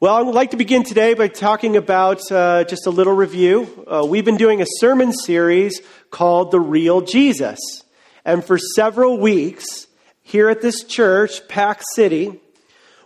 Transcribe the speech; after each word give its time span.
Well, 0.00 0.14
I 0.14 0.22
would 0.22 0.36
like 0.36 0.52
to 0.52 0.56
begin 0.56 0.84
today 0.84 1.14
by 1.14 1.26
talking 1.26 1.76
about 1.76 2.20
uh, 2.30 2.62
just 2.62 2.86
a 2.86 2.90
little 2.90 3.14
review. 3.14 3.84
Uh, 3.84 4.06
we've 4.08 4.24
been 4.24 4.36
doing 4.36 4.62
a 4.62 4.66
sermon 4.78 5.12
series 5.12 5.82
called 6.12 6.52
The 6.52 6.60
Real 6.60 7.00
Jesus. 7.00 7.58
And 8.24 8.44
for 8.44 8.58
several 8.58 9.18
weeks 9.18 9.88
here 10.22 10.50
at 10.50 10.62
this 10.62 10.84
church, 10.84 11.48
Pack 11.48 11.82
City, 11.96 12.40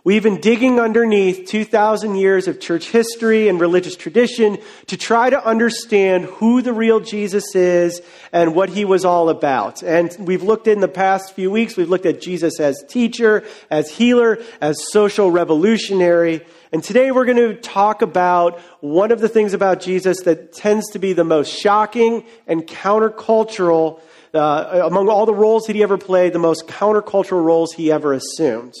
We've 0.05 0.21
been 0.21 0.41
digging 0.41 0.81
underneath 0.81 1.47
2,000 1.47 2.15
years 2.15 2.49
of 2.49 2.59
church 2.59 2.89
history 2.89 3.47
and 3.47 3.57
religious 3.57 3.95
tradition 3.95 4.57
to 4.87 4.97
try 4.97 5.29
to 5.29 5.41
understand 5.41 6.25
who 6.25 6.61
the 6.61 6.73
real 6.73 6.99
Jesus 6.99 7.55
is 7.55 8.01
and 8.33 8.53
what 8.53 8.67
he 8.67 8.83
was 8.83 9.05
all 9.05 9.29
about. 9.29 9.81
And 9.81 10.13
we've 10.19 10.43
looked 10.43 10.67
in 10.67 10.81
the 10.81 10.89
past 10.89 11.33
few 11.35 11.49
weeks, 11.49 11.77
we've 11.77 11.89
looked 11.89 12.05
at 12.05 12.19
Jesus 12.19 12.59
as 12.59 12.83
teacher, 12.89 13.45
as 13.71 13.89
healer, 13.89 14.39
as 14.59 14.75
social 14.91 15.31
revolutionary. 15.31 16.45
And 16.73 16.83
today 16.83 17.11
we're 17.11 17.23
going 17.23 17.37
to 17.37 17.55
talk 17.55 18.01
about 18.01 18.59
one 18.81 19.13
of 19.13 19.21
the 19.21 19.29
things 19.29 19.53
about 19.53 19.79
Jesus 19.79 20.23
that 20.23 20.51
tends 20.51 20.89
to 20.91 20.99
be 20.99 21.13
the 21.13 21.23
most 21.23 21.49
shocking 21.49 22.25
and 22.45 22.67
countercultural 22.67 24.01
uh, 24.33 24.81
among 24.83 25.07
all 25.07 25.25
the 25.25 25.33
roles 25.33 25.67
that 25.67 25.77
he 25.77 25.83
ever 25.83 25.97
played, 25.97 26.33
the 26.33 26.39
most 26.39 26.67
countercultural 26.67 27.41
roles 27.41 27.71
he 27.71 27.89
ever 27.89 28.11
assumed. 28.11 28.75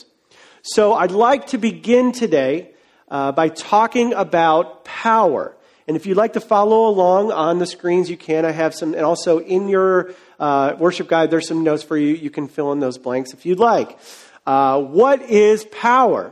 So 0.65 0.93
I'd 0.93 1.11
like 1.11 1.47
to 1.47 1.57
begin 1.57 2.13
today 2.13 2.71
uh, 3.09 3.33
by 3.33 3.49
talking 3.49 4.13
about 4.13 4.85
power. 4.85 5.53
And 5.89 5.97
if 5.97 6.05
you'd 6.05 6.15
like 6.15 6.33
to 6.33 6.39
follow 6.39 6.87
along 6.87 7.33
on 7.33 7.59
the 7.59 7.65
screens, 7.65 8.09
you 8.09 8.15
can. 8.15 8.45
I 8.45 8.51
have 8.51 8.73
some, 8.73 8.93
and 8.93 9.03
also 9.03 9.39
in 9.39 9.67
your 9.67 10.15
uh, 10.39 10.75
worship 10.79 11.09
guide, 11.09 11.31
there's 11.31 11.49
some 11.49 11.65
notes 11.65 11.83
for 11.83 11.97
you. 11.97 12.15
You 12.15 12.29
can 12.29 12.47
fill 12.47 12.71
in 12.71 12.79
those 12.79 12.97
blanks 12.97 13.33
if 13.33 13.45
you'd 13.45 13.59
like. 13.59 13.99
Uh, 14.47 14.81
what 14.81 15.21
is 15.23 15.65
power? 15.65 16.31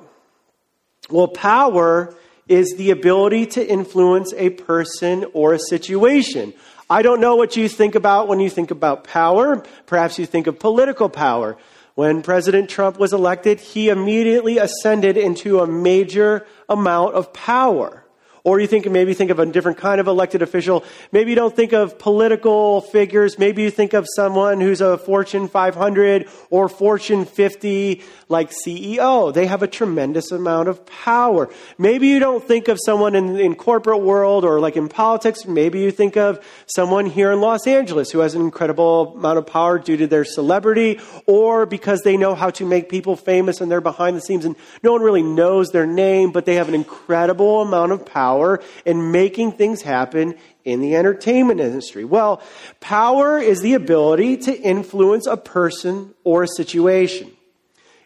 Well, 1.09 1.27
power 1.27 2.15
is 2.47 2.75
the 2.77 2.91
ability 2.91 3.47
to 3.47 3.67
influence 3.67 4.33
a 4.37 4.51
person 4.51 5.25
or 5.33 5.51
a 5.51 5.59
situation. 5.59 6.53
I 6.89 7.01
don't 7.01 7.19
know 7.19 7.35
what 7.35 7.57
you 7.57 7.67
think 7.67 7.95
about 7.95 8.29
when 8.29 8.39
you 8.39 8.49
think 8.49 8.71
about 8.71 9.03
power. 9.03 9.65
Perhaps 9.87 10.19
you 10.19 10.25
think 10.25 10.47
of 10.47 10.57
political 10.57 11.09
power. 11.09 11.57
When 11.95 12.21
President 12.21 12.69
Trump 12.69 12.97
was 12.97 13.13
elected, 13.13 13.59
he 13.59 13.89
immediately 13.89 14.57
ascended 14.57 15.17
into 15.17 15.59
a 15.59 15.67
major 15.67 16.45
amount 16.69 17.15
of 17.15 17.33
power. 17.33 18.00
Or 18.43 18.59
you 18.59 18.67
think 18.67 18.89
maybe 18.89 19.13
think 19.13 19.29
of 19.29 19.39
a 19.39 19.45
different 19.45 19.77
kind 19.77 20.01
of 20.01 20.07
elected 20.07 20.41
official. 20.41 20.83
Maybe 21.11 21.29
you 21.29 21.35
don't 21.35 21.55
think 21.55 21.73
of 21.73 21.99
political 21.99 22.81
figures. 22.81 23.37
Maybe 23.37 23.61
you 23.61 23.69
think 23.69 23.93
of 23.93 24.07
someone 24.15 24.59
who's 24.59 24.81
a 24.81 24.97
Fortune 24.97 25.47
500 25.47 26.27
or 26.49 26.67
Fortune 26.67 27.25
50 27.25 28.01
like 28.29 28.51
CEO. 28.65 29.31
They 29.31 29.45
have 29.45 29.61
a 29.61 29.67
tremendous 29.67 30.31
amount 30.31 30.69
of 30.69 30.83
power. 30.85 31.49
Maybe 31.77 32.07
you 32.07 32.19
don't 32.19 32.43
think 32.43 32.67
of 32.67 32.79
someone 32.83 33.13
in, 33.13 33.39
in 33.39 33.55
corporate 33.55 34.01
world 34.01 34.43
or 34.43 34.59
like 34.59 34.75
in 34.75 34.89
politics. 34.89 35.45
Maybe 35.45 35.79
you 35.81 35.91
think 35.91 36.17
of 36.17 36.43
someone 36.65 37.05
here 37.05 37.31
in 37.31 37.41
Los 37.41 37.67
Angeles 37.67 38.09
who 38.09 38.19
has 38.19 38.33
an 38.33 38.41
incredible 38.41 39.13
amount 39.15 39.37
of 39.37 39.45
power 39.45 39.77
due 39.77 39.97
to 39.97 40.07
their 40.07 40.25
celebrity 40.25 40.99
or 41.27 41.67
because 41.67 42.01
they 42.01 42.17
know 42.17 42.33
how 42.33 42.49
to 42.51 42.65
make 42.65 42.89
people 42.89 43.15
famous 43.15 43.61
and 43.61 43.71
they're 43.71 43.81
behind 43.81 44.17
the 44.17 44.21
scenes 44.21 44.45
and 44.45 44.55
no 44.81 44.93
one 44.93 45.01
really 45.01 45.21
knows 45.21 45.69
their 45.69 45.85
name, 45.85 46.31
but 46.31 46.45
they 46.45 46.55
have 46.55 46.69
an 46.69 46.75
incredible 46.75 47.61
amount 47.61 47.91
of 47.91 48.03
power 48.03 48.30
power 48.31 48.61
in 48.85 49.11
making 49.11 49.53
things 49.53 49.81
happen 49.81 50.35
in 50.63 50.81
the 50.81 50.95
entertainment 50.95 51.59
industry? 51.59 52.05
Well, 52.05 52.41
power 52.79 53.37
is 53.39 53.61
the 53.61 53.73
ability 53.73 54.37
to 54.37 54.57
influence 54.57 55.27
a 55.27 55.37
person 55.37 56.13
or 56.23 56.43
a 56.43 56.47
situation. 56.47 57.31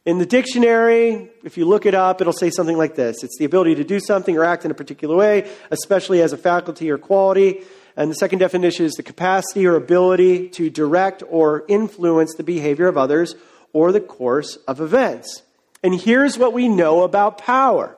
In 0.05 0.19
the 0.19 0.25
dictionary, 0.25 1.29
if 1.43 1.57
you 1.57 1.65
look 1.65 1.85
it 1.85 1.95
up, 1.95 2.21
it'll 2.21 2.33
say 2.33 2.51
something 2.51 2.77
like 2.77 2.95
this 2.95 3.23
it's 3.23 3.37
the 3.39 3.45
ability 3.45 3.75
to 3.75 3.83
do 3.83 3.99
something 3.99 4.37
or 4.37 4.43
act 4.43 4.65
in 4.65 4.71
a 4.71 4.75
particular 4.75 5.15
way, 5.15 5.49
especially 5.71 6.21
as 6.21 6.33
a 6.33 6.37
faculty 6.37 6.91
or 6.91 6.97
quality. 6.97 7.61
And 7.97 8.11
the 8.11 8.15
second 8.15 8.39
definition 8.39 8.85
is 8.85 8.93
the 8.93 9.03
capacity 9.03 9.65
or 9.65 9.75
ability 9.75 10.49
to 10.49 10.69
direct 10.69 11.23
or 11.29 11.63
influence 11.67 12.35
the 12.35 12.43
behavior 12.43 12.87
of 12.87 12.97
others 12.97 13.35
or 13.73 13.91
the 13.91 14.01
course 14.01 14.57
of 14.67 14.81
events. 14.81 15.43
And 15.81 15.99
here's 15.99 16.37
what 16.37 16.53
we 16.53 16.67
know 16.67 17.03
about 17.03 17.37
power 17.37 17.95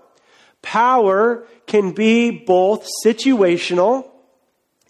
Power 0.62 1.48
can 1.66 1.92
be 1.92 2.32
both 2.32 2.88
situational 3.06 4.10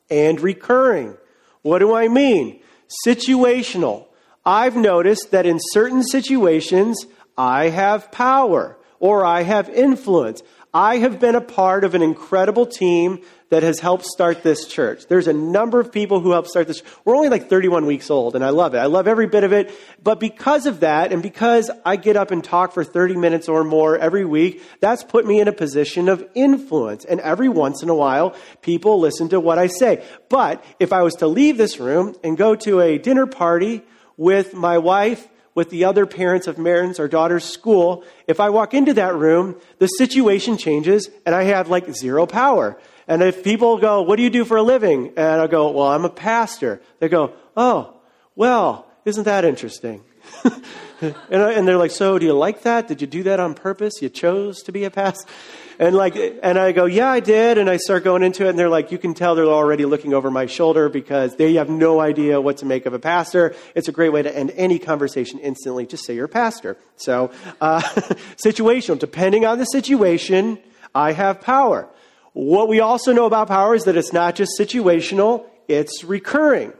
and 0.09 0.39
recurring. 0.39 1.17
What 1.61 1.79
do 1.79 1.93
I 1.93 2.07
mean? 2.07 2.61
Situational. 3.05 4.07
I've 4.45 4.75
noticed 4.75 5.31
that 5.31 5.45
in 5.45 5.59
certain 5.71 6.03
situations, 6.03 7.05
I 7.37 7.69
have 7.69 8.11
power 8.11 8.77
or 8.99 9.25
I 9.25 9.43
have 9.43 9.69
influence. 9.69 10.41
I 10.77 10.97
have 10.97 11.19
been 11.19 11.33
a 11.33 11.41
part 11.41 11.83
of 11.83 11.95
an 11.95 12.03
incredible 12.03 12.67
team 12.67 13.23
that 13.49 13.63
has 13.63 13.79
helped 13.79 14.05
start 14.05 14.43
this 14.43 14.67
church. 14.67 15.07
There's 15.07 15.27
a 15.27 15.33
number 15.33 15.79
of 15.79 15.91
people 15.91 16.19
who 16.19 16.33
helped 16.33 16.49
start 16.49 16.67
this. 16.67 16.83
We're 17.03 17.15
only 17.15 17.29
like 17.29 17.49
31 17.49 17.87
weeks 17.87 18.11
old, 18.11 18.35
and 18.35 18.45
I 18.45 18.49
love 18.49 18.75
it. 18.75 18.77
I 18.77 18.85
love 18.85 19.07
every 19.07 19.25
bit 19.25 19.43
of 19.43 19.51
it. 19.51 19.73
But 20.03 20.19
because 20.19 20.67
of 20.67 20.81
that, 20.81 21.11
and 21.11 21.23
because 21.23 21.71
I 21.83 21.95
get 21.95 22.15
up 22.15 22.29
and 22.29 22.43
talk 22.43 22.73
for 22.73 22.83
30 22.83 23.15
minutes 23.15 23.49
or 23.49 23.63
more 23.63 23.97
every 23.97 24.23
week, 24.23 24.61
that's 24.79 25.03
put 25.03 25.25
me 25.25 25.39
in 25.39 25.47
a 25.47 25.51
position 25.51 26.09
of 26.09 26.23
influence. 26.35 27.05
And 27.05 27.21
every 27.21 27.49
once 27.49 27.81
in 27.81 27.89
a 27.89 27.95
while, 27.95 28.35
people 28.61 28.99
listen 28.99 29.29
to 29.29 29.39
what 29.39 29.57
I 29.57 29.65
say. 29.65 30.05
But 30.29 30.63
if 30.79 30.93
I 30.93 31.01
was 31.01 31.15
to 31.15 31.27
leave 31.27 31.57
this 31.57 31.79
room 31.79 32.15
and 32.23 32.37
go 32.37 32.53
to 32.53 32.81
a 32.81 32.99
dinner 32.99 33.25
party 33.25 33.81
with 34.15 34.53
my 34.53 34.77
wife, 34.77 35.27
with 35.57 35.71
the 35.71 35.85
other 35.85 36.05
parents 36.05 36.45
of 36.45 36.59
Marin's, 36.59 36.99
our 36.99 37.07
daughter's 37.07 37.43
school, 37.43 38.03
if 38.27 38.39
I 38.39 38.51
walk 38.51 38.75
into 38.75 38.93
that 38.93 39.15
room, 39.15 39.55
the 39.79 39.87
situation 39.87 40.55
changes 40.55 41.09
and 41.25 41.33
I 41.33 41.45
have 41.45 41.67
like 41.67 41.91
zero 41.95 42.27
power. 42.27 42.79
And 43.07 43.23
if 43.23 43.43
people 43.43 43.79
go, 43.79 44.03
What 44.03 44.17
do 44.17 44.21
you 44.21 44.29
do 44.29 44.45
for 44.45 44.57
a 44.57 44.61
living? 44.61 45.13
And 45.17 45.41
I 45.41 45.47
go, 45.47 45.71
Well, 45.71 45.87
I'm 45.87 46.05
a 46.05 46.11
pastor. 46.11 46.79
They 46.99 47.09
go, 47.09 47.33
Oh, 47.55 47.95
well, 48.35 48.85
isn't 49.03 49.23
that 49.23 49.45
interesting? 49.45 50.03
and, 51.01 51.41
I, 51.43 51.53
and 51.53 51.67
they're 51.67 51.77
like, 51.77 51.91
So 51.91 52.17
do 52.19 52.25
you 52.25 52.33
like 52.33 52.63
that? 52.63 52.87
Did 52.87 53.01
you 53.01 53.07
do 53.07 53.23
that 53.23 53.39
on 53.39 53.53
purpose? 53.53 54.01
You 54.01 54.09
chose 54.09 54.61
to 54.63 54.71
be 54.71 54.83
a 54.83 54.91
pastor? 54.91 55.31
And 55.79 55.95
like, 55.95 56.15
and 56.15 56.57
I 56.57 56.71
go, 56.71 56.85
yeah, 56.85 57.09
I 57.09 57.19
did. 57.19 57.57
And 57.57 57.69
I 57.69 57.77
start 57.77 58.03
going 58.03 58.23
into 58.23 58.45
it, 58.45 58.49
and 58.49 58.57
they're 58.57 58.69
like, 58.69 58.91
you 58.91 58.97
can 58.97 59.13
tell 59.13 59.35
they're 59.35 59.45
already 59.45 59.85
looking 59.85 60.13
over 60.13 60.31
my 60.31 60.47
shoulder 60.47 60.89
because 60.89 61.35
they 61.35 61.53
have 61.53 61.69
no 61.69 61.99
idea 61.99 62.41
what 62.41 62.57
to 62.57 62.65
make 62.65 62.85
of 62.85 62.93
a 62.93 62.99
pastor. 62.99 63.55
It's 63.75 63.87
a 63.87 63.91
great 63.91 64.09
way 64.09 64.23
to 64.23 64.35
end 64.35 64.51
any 64.55 64.79
conversation 64.79 65.39
instantly. 65.39 65.85
Just 65.85 66.05
say 66.05 66.15
you're 66.15 66.25
a 66.25 66.29
pastor. 66.29 66.77
So, 66.95 67.31
uh, 67.61 67.81
situational. 68.43 68.97
Depending 68.97 69.45
on 69.45 69.59
the 69.59 69.65
situation, 69.65 70.57
I 70.95 71.11
have 71.11 71.41
power. 71.41 71.87
What 72.33 72.67
we 72.67 72.79
also 72.79 73.13
know 73.13 73.25
about 73.25 73.47
power 73.47 73.75
is 73.75 73.83
that 73.83 73.95
it's 73.95 74.13
not 74.13 74.35
just 74.35 74.59
situational, 74.59 75.45
it's 75.67 76.03
recurring. 76.03 76.73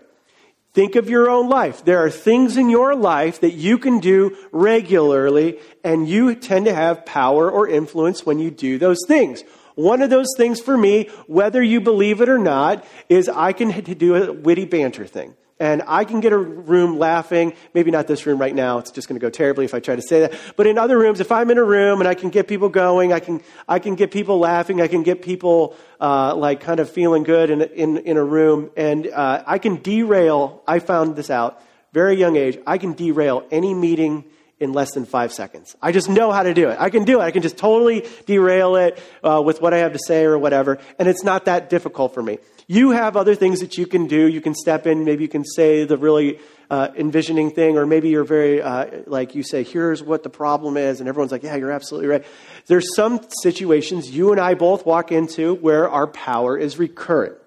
Think 0.78 0.96
of 0.96 1.10
your 1.10 1.28
own 1.28 1.50
life. 1.50 1.84
There 1.86 2.06
are 2.06 2.12
things 2.12 2.56
in 2.56 2.70
your 2.70 2.94
life 2.94 3.42
that 3.42 3.54
you 3.54 3.80
can 3.80 4.00
do 4.00 4.38
regularly, 4.52 5.58
and 5.84 6.08
you 6.08 6.36
tend 6.36 6.66
to 6.66 6.76
have 6.76 7.04
power 7.04 7.50
or 7.50 7.68
influence 7.68 8.28
when 8.28 8.38
you 8.38 8.52
do 8.52 8.78
those 8.78 9.00
things. 9.08 9.42
One 9.74 10.04
of 10.04 10.12
those 10.12 10.28
things 10.38 10.62
for 10.62 10.78
me, 10.78 11.10
whether 11.26 11.64
you 11.64 11.82
believe 11.82 12.22
it 12.22 12.30
or 12.30 12.38
not, 12.38 12.86
is 13.10 13.28
I 13.28 13.54
can 13.54 13.72
do 13.96 14.16
a 14.18 14.32
witty 14.32 14.66
banter 14.66 15.08
thing. 15.08 15.34
And 15.60 15.82
I 15.88 16.06
can 16.06 16.20
get 16.20 16.34
a 16.34 16.38
room 16.38 17.00
laughing. 17.00 17.54
Maybe 17.74 17.90
not 17.90 18.06
this 18.06 18.26
room 18.26 18.40
right 18.40 18.54
now. 18.54 18.78
It's 18.78 18.92
just 18.92 19.08
going 19.08 19.20
to 19.20 19.24
go 19.24 19.32
terribly 19.32 19.66
if 19.66 19.74
I 19.74 19.80
try 19.80 19.96
to 19.96 20.02
say 20.02 20.22
that. 20.22 20.34
But 20.56 20.68
in 20.68 20.78
other 20.78 20.98
rooms, 21.00 21.20
if 21.20 21.32
I'm 21.32 21.50
in 21.50 21.58
a 21.58 21.64
room 21.64 22.00
and 22.00 22.08
I 22.08 22.14
can 22.14 22.30
get 22.30 22.48
people 22.48 22.70
going, 22.70 23.12
I 23.12 23.20
can, 23.20 23.42
I 23.68 23.80
can 23.80 23.96
get 23.96 24.12
people 24.12 24.38
laughing. 24.38 24.82
I 24.82 24.88
can 24.88 25.02
get 25.02 25.24
people, 25.24 25.76
uh, 26.00 26.36
like 26.36 26.62
kind 26.62 26.80
of 26.80 26.92
feeling 26.92 27.24
good 27.24 27.50
in, 27.50 27.62
in, 27.62 27.98
in 27.98 28.18
a 28.18 28.24
room. 28.24 28.70
And, 28.78 29.08
uh, 29.08 29.44
I 29.48 29.58
can 29.58 29.78
derail, 29.78 30.62
I 30.68 30.78
found 30.80 31.16
this 31.16 31.32
out, 31.32 31.62
very 31.92 32.16
young 32.16 32.36
age, 32.36 32.60
I 32.68 32.78
can 32.78 32.94
derail 32.94 33.44
any 33.50 33.74
meeting 33.74 34.26
in 34.60 34.74
less 34.74 34.92
than 34.94 35.06
five 35.06 35.32
seconds. 35.32 35.76
I 35.82 35.92
just 35.92 36.10
know 36.10 36.32
how 36.32 36.44
to 36.44 36.54
do 36.54 36.70
it. 36.70 36.78
I 36.80 36.90
can 36.90 37.04
do 37.04 37.20
it. 37.22 37.24
I 37.24 37.32
can 37.32 37.42
just 37.42 37.58
totally 37.58 38.08
derail 38.26 38.76
it 38.76 39.00
uh, 39.24 39.42
with 39.44 39.62
what 39.62 39.74
I 39.74 39.80
have 39.80 39.94
to 39.94 40.00
say 40.00 40.24
or 40.24 40.38
whatever. 40.38 40.80
And 40.98 41.08
it's 41.08 41.24
not 41.24 41.46
that 41.46 41.70
difficult 41.70 42.14
for 42.14 42.24
me. 42.24 42.40
You 42.68 42.92
have 42.92 43.16
other 43.16 43.36
things 43.36 43.60
that 43.60 43.78
you 43.78 43.86
can 43.86 44.08
do. 44.08 44.28
You 44.28 44.42
can 44.42 44.54
step 44.54 44.88
in. 44.88 45.06
Maybe 45.06 45.24
you 45.24 45.30
can 45.30 45.46
say 45.46 45.86
the 45.86 45.98
really 45.98 46.40
uh, 46.70 46.90
envisioning 46.98 47.52
thing, 47.52 47.78
or 47.78 47.86
maybe 47.86 48.10
you're 48.10 48.26
very, 48.26 48.62
uh, 48.62 49.04
like 49.06 49.36
you 49.36 49.44
say, 49.44 49.64
here's 49.64 50.04
what 50.04 50.24
the 50.24 50.30
problem 50.30 50.76
is, 50.76 51.00
and 51.00 51.08
everyone's 51.08 51.32
like, 51.32 51.44
yeah, 51.44 51.56
you're 51.56 51.72
absolutely 51.72 52.10
right. 52.10 52.26
There's 52.66 52.94
some 52.96 53.22
situations 53.42 54.10
you 54.10 54.32
and 54.32 54.42
I 54.42 54.54
both 54.54 54.86
walk 54.86 55.12
into 55.12 55.56
where 55.56 55.90
our 55.90 56.08
power 56.08 56.58
is 56.58 56.78
recurrent. 56.78 57.38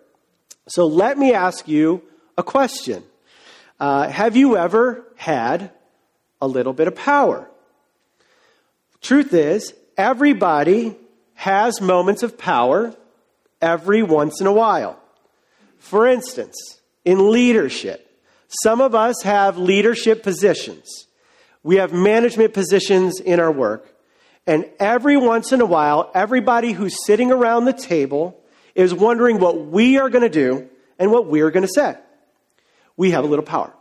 So 0.68 0.86
let 0.86 1.18
me 1.18 1.34
ask 1.34 1.68
you 1.68 2.02
a 2.38 2.42
question. 2.42 3.02
Uh, 3.78 4.08
have 4.08 4.36
you 4.36 4.56
ever 4.56 5.04
had 5.16 5.70
a 6.40 6.46
little 6.46 6.72
bit 6.72 6.88
of 6.88 6.94
power? 6.94 7.50
Truth 9.00 9.32
is, 9.34 9.74
everybody 9.96 10.96
has 11.34 11.80
moments 11.80 12.22
of 12.22 12.36
power 12.36 12.94
every 13.60 14.02
once 14.02 14.40
in 14.40 14.46
a 14.46 14.52
while. 14.52 14.98
For 15.78 16.06
instance, 16.06 16.56
in 17.04 17.30
leadership, 17.30 18.06
some 18.62 18.80
of 18.80 18.94
us 18.94 19.22
have 19.22 19.56
leadership 19.56 20.22
positions. 20.22 21.06
We 21.62 21.76
have 21.76 21.92
management 21.92 22.52
positions 22.52 23.20
in 23.20 23.40
our 23.40 23.52
work. 23.52 23.86
And 24.46 24.68
every 24.78 25.16
once 25.16 25.52
in 25.52 25.60
a 25.60 25.66
while, 25.66 26.10
everybody 26.14 26.72
who's 26.72 27.06
sitting 27.06 27.30
around 27.30 27.64
the 27.64 27.72
table 27.72 28.42
is 28.74 28.92
wondering 28.92 29.38
what 29.38 29.66
we 29.66 29.98
are 29.98 30.08
going 30.10 30.22
to 30.22 30.28
do 30.28 30.68
and 30.98 31.10
what 31.10 31.26
we're 31.26 31.50
going 31.50 31.66
to 31.66 31.72
say. 31.72 31.96
We 32.96 33.12
have 33.12 33.24
a 33.24 33.26
little 33.26 33.44
power. 33.44 33.72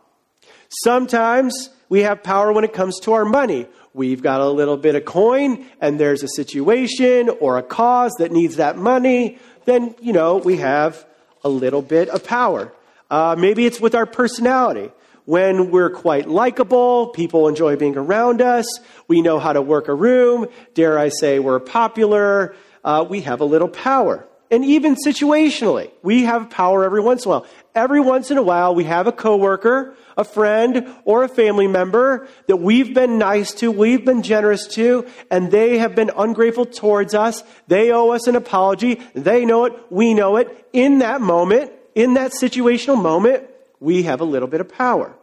Sometimes 0.69 1.69
we 1.89 2.01
have 2.01 2.21
power 2.21 2.53
when 2.53 2.63
it 2.63 2.73
comes 2.73 2.99
to 3.01 3.13
our 3.13 3.25
money. 3.25 3.67
We've 3.93 4.21
got 4.21 4.39
a 4.39 4.49
little 4.49 4.77
bit 4.77 4.93
of 4.95 5.03
coin 5.03 5.65
and 5.81 5.99
there's 5.99 6.21
a 6.21 6.27
situation 6.27 7.29
or 7.41 7.57
a 7.57 7.63
cause 7.63 8.11
that 8.19 8.31
needs 8.31 8.57
that 8.57 8.77
money. 8.77 9.39
Then, 9.65 9.95
you 9.99 10.13
know, 10.13 10.37
we 10.37 10.57
have 10.57 11.05
a 11.43 11.49
little 11.49 11.81
bit 11.81 12.09
of 12.09 12.23
power. 12.23 12.71
Uh, 13.09 13.35
maybe 13.37 13.65
it's 13.65 13.81
with 13.81 13.95
our 13.95 14.05
personality. 14.05 14.91
When 15.25 15.71
we're 15.71 15.89
quite 15.89 16.27
likable, 16.27 17.07
people 17.07 17.47
enjoy 17.47 17.75
being 17.75 17.97
around 17.97 18.41
us, 18.41 18.65
we 19.07 19.21
know 19.21 19.37
how 19.37 19.53
to 19.53 19.61
work 19.61 19.87
a 19.87 19.93
room, 19.93 20.47
dare 20.73 20.97
I 20.97 21.09
say 21.09 21.37
we're 21.37 21.59
popular, 21.59 22.55
uh, 22.83 23.05
we 23.07 23.21
have 23.21 23.41
a 23.41 23.45
little 23.45 23.67
power. 23.67 24.27
And 24.51 24.65
even 24.65 24.95
situationally, 24.95 25.91
we 26.01 26.23
have 26.23 26.49
power 26.49 26.83
every 26.83 27.01
once 27.01 27.25
in 27.25 27.31
a 27.31 27.39
while. 27.39 27.47
Every 27.75 27.99
once 27.99 28.31
in 28.31 28.37
a 28.37 28.43
while, 28.43 28.73
we 28.73 28.85
have 28.85 29.05
a 29.05 29.11
coworker, 29.11 29.95
a 30.17 30.23
friend, 30.23 30.87
or 31.05 31.23
a 31.23 31.27
family 31.29 31.67
member 31.67 32.27
that 32.47 32.57
we've 32.57 32.93
been 32.93 33.17
nice 33.17 33.53
to, 33.55 33.71
we've 33.71 34.03
been 34.03 34.23
generous 34.23 34.67
to, 34.69 35.05
and 35.29 35.51
they 35.51 35.77
have 35.77 35.95
been 35.95 36.11
ungrateful 36.17 36.65
towards 36.65 37.13
us. 37.13 37.43
They 37.67 37.91
owe 37.91 38.09
us 38.09 38.27
an 38.27 38.35
apology. 38.35 39.01
They 39.13 39.45
know 39.45 39.65
it. 39.65 39.73
We 39.89 40.13
know 40.13 40.37
it. 40.37 40.67
In 40.73 40.99
that 40.99 41.21
moment, 41.21 41.71
in 41.93 42.15
that 42.15 42.31
situational 42.31 43.01
moment, 43.01 43.43
we 43.79 44.03
have 44.03 44.19
a 44.19 44.25
little 44.25 44.47
bit 44.47 44.61
of 44.61 44.69
power. 44.69 45.15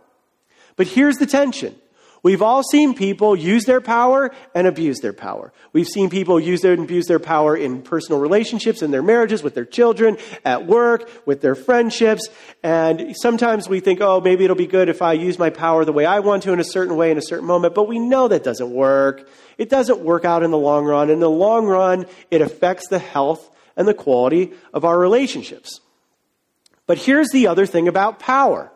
But 0.76 0.86
here's 0.86 1.16
the 1.16 1.26
tension. 1.26 1.74
We've 2.26 2.42
all 2.42 2.64
seen 2.64 2.94
people 2.94 3.36
use 3.36 3.66
their 3.66 3.80
power 3.80 4.34
and 4.52 4.66
abuse 4.66 4.98
their 4.98 5.12
power. 5.12 5.52
We've 5.72 5.86
seen 5.86 6.10
people 6.10 6.40
use 6.40 6.60
their, 6.60 6.72
abuse 6.72 7.06
their 7.06 7.20
power 7.20 7.56
in 7.56 7.82
personal 7.82 8.20
relationships, 8.20 8.82
in 8.82 8.90
their 8.90 9.00
marriages, 9.00 9.44
with 9.44 9.54
their 9.54 9.64
children, 9.64 10.18
at 10.44 10.66
work, 10.66 11.08
with 11.24 11.40
their 11.40 11.54
friendships. 11.54 12.28
And 12.64 13.14
sometimes 13.16 13.68
we 13.68 13.78
think, 13.78 14.00
oh, 14.00 14.20
maybe 14.20 14.42
it'll 14.42 14.56
be 14.56 14.66
good 14.66 14.88
if 14.88 15.02
I 15.02 15.12
use 15.12 15.38
my 15.38 15.50
power 15.50 15.84
the 15.84 15.92
way 15.92 16.04
I 16.04 16.18
want 16.18 16.42
to 16.42 16.52
in 16.52 16.58
a 16.58 16.64
certain 16.64 16.96
way 16.96 17.12
in 17.12 17.16
a 17.16 17.22
certain 17.22 17.46
moment. 17.46 17.76
But 17.76 17.86
we 17.86 18.00
know 18.00 18.26
that 18.26 18.42
doesn't 18.42 18.72
work. 18.72 19.28
It 19.56 19.70
doesn't 19.70 20.00
work 20.00 20.24
out 20.24 20.42
in 20.42 20.50
the 20.50 20.58
long 20.58 20.84
run. 20.84 21.10
In 21.10 21.20
the 21.20 21.30
long 21.30 21.64
run, 21.64 22.06
it 22.32 22.40
affects 22.40 22.88
the 22.88 22.98
health 22.98 23.48
and 23.76 23.86
the 23.86 23.94
quality 23.94 24.52
of 24.74 24.84
our 24.84 24.98
relationships. 24.98 25.78
But 26.88 26.98
here's 26.98 27.30
the 27.30 27.46
other 27.46 27.66
thing 27.66 27.86
about 27.86 28.18
power 28.18 28.72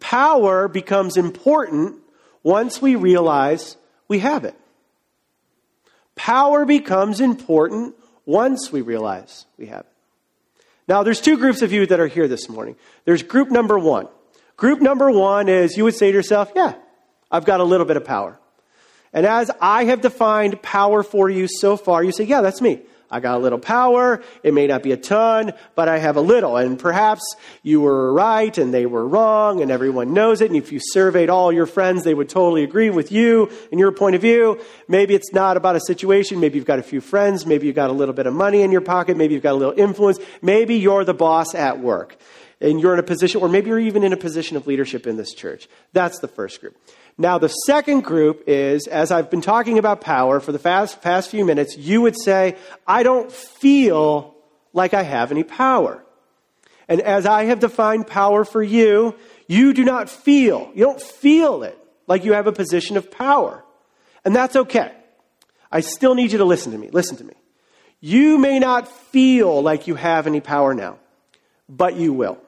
power 0.00 0.66
becomes 0.66 1.18
important 1.18 1.96
once 2.42 2.80
we 2.80 2.94
realize 2.94 3.76
we 4.08 4.20
have 4.20 4.44
it. 4.44 4.54
Power 6.14 6.66
becomes 6.66 7.20
important 7.20 7.94
once 8.26 8.70
we 8.70 8.80
realize 8.80 9.46
we 9.56 9.66
have 9.66 9.80
it. 9.80 9.86
Now, 10.88 11.02
there's 11.02 11.20
two 11.20 11.36
groups 11.36 11.62
of 11.62 11.72
you 11.72 11.86
that 11.86 12.00
are 12.00 12.08
here 12.08 12.26
this 12.26 12.48
morning. 12.48 12.76
There's 13.04 13.22
group 13.22 13.50
number 13.50 13.78
one. 13.78 14.08
Group 14.56 14.80
number 14.80 15.10
one 15.10 15.48
is 15.48 15.76
you 15.76 15.84
would 15.84 15.94
say 15.94 16.10
to 16.10 16.16
yourself, 16.16 16.50
Yeah, 16.54 16.74
I've 17.30 17.44
got 17.44 17.60
a 17.60 17.64
little 17.64 17.86
bit 17.86 17.96
of 17.96 18.04
power. 18.04 18.38
And 19.12 19.24
as 19.24 19.50
I 19.60 19.84
have 19.84 20.00
defined 20.00 20.62
power 20.62 21.02
for 21.02 21.30
you 21.30 21.48
so 21.48 21.76
far, 21.76 22.02
you 22.02 22.12
say, 22.12 22.24
Yeah, 22.24 22.40
that's 22.40 22.60
me. 22.60 22.82
I 23.10 23.20
got 23.20 23.36
a 23.36 23.38
little 23.38 23.58
power. 23.58 24.22
It 24.42 24.54
may 24.54 24.66
not 24.66 24.82
be 24.82 24.92
a 24.92 24.96
ton, 24.96 25.52
but 25.74 25.88
I 25.88 25.98
have 25.98 26.16
a 26.16 26.20
little. 26.20 26.56
And 26.56 26.78
perhaps 26.78 27.22
you 27.62 27.80
were 27.80 28.12
right 28.12 28.56
and 28.56 28.72
they 28.72 28.86
were 28.86 29.06
wrong 29.06 29.60
and 29.60 29.70
everyone 29.70 30.14
knows 30.14 30.40
it. 30.40 30.50
And 30.50 30.56
if 30.56 30.70
you 30.70 30.78
surveyed 30.80 31.28
all 31.28 31.52
your 31.52 31.66
friends, 31.66 32.04
they 32.04 32.14
would 32.14 32.28
totally 32.28 32.62
agree 32.62 32.90
with 32.90 33.10
you 33.10 33.50
and 33.70 33.80
your 33.80 33.92
point 33.92 34.14
of 34.14 34.22
view. 34.22 34.60
Maybe 34.86 35.14
it's 35.14 35.32
not 35.32 35.56
about 35.56 35.76
a 35.76 35.80
situation. 35.80 36.38
Maybe 36.40 36.56
you've 36.56 36.66
got 36.66 36.78
a 36.78 36.84
few 36.84 37.00
friends. 37.00 37.46
Maybe 37.46 37.66
you've 37.66 37.76
got 37.76 37.90
a 37.90 37.94
little 37.94 38.14
bit 38.14 38.26
of 38.26 38.34
money 38.34 38.62
in 38.62 38.70
your 38.70 38.80
pocket. 38.80 39.16
Maybe 39.16 39.34
you've 39.34 39.42
got 39.42 39.54
a 39.54 39.60
little 39.60 39.78
influence. 39.78 40.18
Maybe 40.40 40.76
you're 40.76 41.04
the 41.04 41.14
boss 41.14 41.54
at 41.54 41.80
work 41.80 42.16
and 42.60 42.80
you're 42.80 42.92
in 42.92 43.00
a 43.00 43.04
position, 43.04 43.40
or 43.40 43.48
maybe 43.48 43.68
you're 43.68 43.78
even 43.78 44.02
in 44.04 44.12
a 44.12 44.16
position 44.16 44.56
of 44.56 44.66
leadership 44.66 45.06
in 45.06 45.16
this 45.16 45.32
church. 45.32 45.68
That's 45.92 46.18
the 46.18 46.28
first 46.28 46.60
group. 46.60 46.76
Now, 47.18 47.38
the 47.38 47.48
second 47.48 48.00
group 48.00 48.44
is, 48.46 48.86
as 48.86 49.10
I've 49.10 49.30
been 49.30 49.42
talking 49.42 49.78
about 49.78 50.00
power 50.00 50.40
for 50.40 50.52
the 50.52 50.58
past, 50.58 51.02
past 51.02 51.30
few 51.30 51.44
minutes, 51.44 51.76
you 51.76 52.00
would 52.00 52.16
say, 52.18 52.56
I 52.86 53.02
don't 53.02 53.30
feel 53.30 54.34
like 54.72 54.94
I 54.94 55.02
have 55.02 55.30
any 55.30 55.42
power. 55.42 56.02
And 56.88 57.00
as 57.00 57.26
I 57.26 57.44
have 57.44 57.60
defined 57.60 58.06
power 58.06 58.44
for 58.44 58.62
you, 58.62 59.14
you 59.46 59.72
do 59.72 59.84
not 59.84 60.08
feel, 60.08 60.70
you 60.74 60.84
don't 60.84 61.00
feel 61.00 61.62
it 61.62 61.78
like 62.06 62.24
you 62.24 62.32
have 62.32 62.46
a 62.46 62.52
position 62.52 62.96
of 62.96 63.10
power. 63.10 63.64
And 64.24 64.34
that's 64.34 64.56
okay. 64.56 64.92
I 65.70 65.80
still 65.80 66.14
need 66.14 66.32
you 66.32 66.38
to 66.38 66.44
listen 66.44 66.72
to 66.72 66.78
me. 66.78 66.88
Listen 66.90 67.16
to 67.18 67.24
me. 67.24 67.34
You 68.00 68.38
may 68.38 68.58
not 68.58 68.88
feel 68.88 69.62
like 69.62 69.86
you 69.86 69.94
have 69.94 70.26
any 70.26 70.40
power 70.40 70.74
now, 70.74 70.98
but 71.68 71.96
you 71.96 72.12
will. 72.12 72.38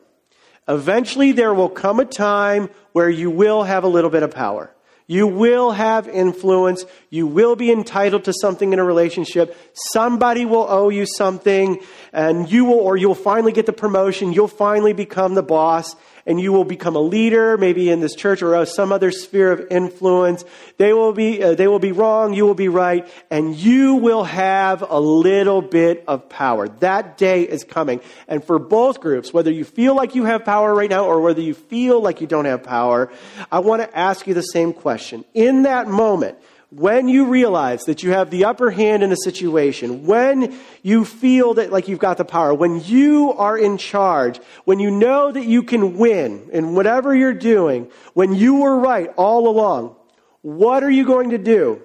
Eventually, 0.68 1.32
there 1.32 1.52
will 1.52 1.68
come 1.68 2.00
a 2.00 2.04
time 2.04 2.70
where 2.92 3.10
you 3.10 3.30
will 3.30 3.64
have 3.64 3.84
a 3.84 3.88
little 3.88 4.10
bit 4.10 4.22
of 4.22 4.30
power. 4.30 4.72
You 5.06 5.26
will 5.26 5.72
have 5.72 6.08
influence. 6.08 6.84
You 7.10 7.26
will 7.26 7.56
be 7.56 7.72
entitled 7.72 8.24
to 8.24 8.32
something 8.32 8.72
in 8.72 8.78
a 8.78 8.84
relationship. 8.84 9.56
Somebody 9.74 10.44
will 10.44 10.66
owe 10.68 10.88
you 10.88 11.06
something, 11.06 11.80
and 12.12 12.50
you 12.50 12.64
will, 12.64 12.78
or 12.78 12.96
you'll 12.96 13.14
finally 13.14 13.52
get 13.52 13.66
the 13.66 13.72
promotion. 13.72 14.32
You'll 14.32 14.48
finally 14.48 14.92
become 14.92 15.34
the 15.34 15.42
boss 15.42 15.96
and 16.26 16.40
you 16.40 16.52
will 16.52 16.64
become 16.64 16.96
a 16.96 17.00
leader, 17.00 17.56
maybe 17.56 17.90
in 17.90 18.00
this 18.00 18.14
church 18.14 18.42
or 18.42 18.64
some 18.66 18.92
other 18.92 19.10
sphere 19.10 19.52
of 19.52 19.66
influence. 19.70 20.44
They 20.76 20.92
will 20.92 21.12
be, 21.12 21.42
uh, 21.42 21.54
they 21.54 21.68
will 21.68 21.78
be 21.78 21.92
wrong, 21.92 22.34
you 22.34 22.44
will 22.44 22.54
be 22.54 22.68
right, 22.68 23.08
and 23.30 23.54
you 23.54 23.94
will 23.96 24.24
have 24.24 24.82
a 24.88 25.00
little 25.00 25.62
bit 25.62 26.04
of 26.06 26.28
power. 26.28 26.68
That 26.68 27.16
day 27.16 27.42
is 27.42 27.64
coming. 27.64 28.00
And 28.28 28.44
for 28.44 28.58
both 28.58 29.00
groups, 29.00 29.32
whether 29.32 29.50
you 29.50 29.64
feel 29.64 29.94
like 29.94 30.14
you 30.14 30.24
have 30.24 30.44
power 30.44 30.74
right 30.74 30.90
now 30.90 31.04
or 31.04 31.20
whether 31.20 31.40
you 31.40 31.54
feel 31.54 32.00
like 32.00 32.20
you 32.20 32.26
don't 32.26 32.44
have 32.44 32.62
power, 32.62 33.10
I 33.50 33.58
want 33.60 33.82
to 33.82 33.98
ask 33.98 34.26
you 34.26 34.34
the 34.34 34.42
same 34.42 34.72
question. 34.72 35.24
In 35.34 35.64
that 35.64 35.88
moment, 35.88 36.38
when 36.74 37.06
you 37.06 37.26
realize 37.26 37.84
that 37.84 38.02
you 38.02 38.12
have 38.12 38.30
the 38.30 38.46
upper 38.46 38.70
hand 38.70 39.02
in 39.02 39.12
a 39.12 39.16
situation, 39.16 40.06
when 40.06 40.58
you 40.82 41.04
feel 41.04 41.54
that 41.54 41.70
like 41.70 41.86
you've 41.86 41.98
got 41.98 42.16
the 42.16 42.24
power, 42.24 42.54
when 42.54 42.82
you 42.84 43.32
are 43.34 43.58
in 43.58 43.76
charge, 43.76 44.38
when 44.64 44.78
you 44.78 44.90
know 44.90 45.30
that 45.30 45.44
you 45.44 45.62
can 45.62 45.98
win 45.98 46.48
in 46.50 46.74
whatever 46.74 47.14
you're 47.14 47.34
doing, 47.34 47.90
when 48.14 48.34
you 48.34 48.62
were 48.62 48.78
right 48.78 49.10
all 49.16 49.48
along, 49.48 49.94
what 50.40 50.82
are 50.82 50.90
you 50.90 51.04
going 51.04 51.30
to 51.30 51.38
do 51.38 51.82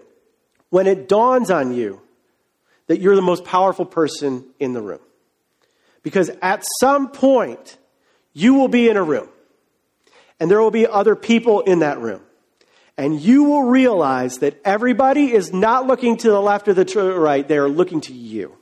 when 0.69 0.87
it 0.87 1.09
dawns 1.09 1.51
on 1.51 1.73
you 1.73 2.01
that 2.87 3.01
you're 3.01 3.15
the 3.15 3.21
most 3.21 3.43
powerful 3.43 3.85
person 3.85 4.45
in 4.57 4.71
the 4.71 4.81
room? 4.81 5.01
Because 6.01 6.31
at 6.41 6.63
some 6.79 7.09
point, 7.09 7.77
you 8.31 8.53
will 8.53 8.69
be 8.69 8.87
in 8.87 8.95
a 8.95 9.03
room 9.03 9.27
and 10.39 10.49
there 10.49 10.61
will 10.61 10.71
be 10.71 10.87
other 10.87 11.15
people 11.15 11.59
in 11.61 11.79
that 11.79 11.99
room 11.99 12.21
and 12.97 13.19
you 13.19 13.43
will 13.43 13.63
realize 13.63 14.39
that 14.39 14.59
everybody 14.65 15.31
is 15.31 15.53
not 15.53 15.85
looking 15.85 16.17
to 16.17 16.29
the 16.29 16.41
left 16.41 16.67
or 16.67 16.73
the 16.73 17.15
right, 17.17 17.47
they 17.47 17.57
are 17.57 17.69
looking 17.69 18.01
to 18.01 18.13
you. 18.13 18.57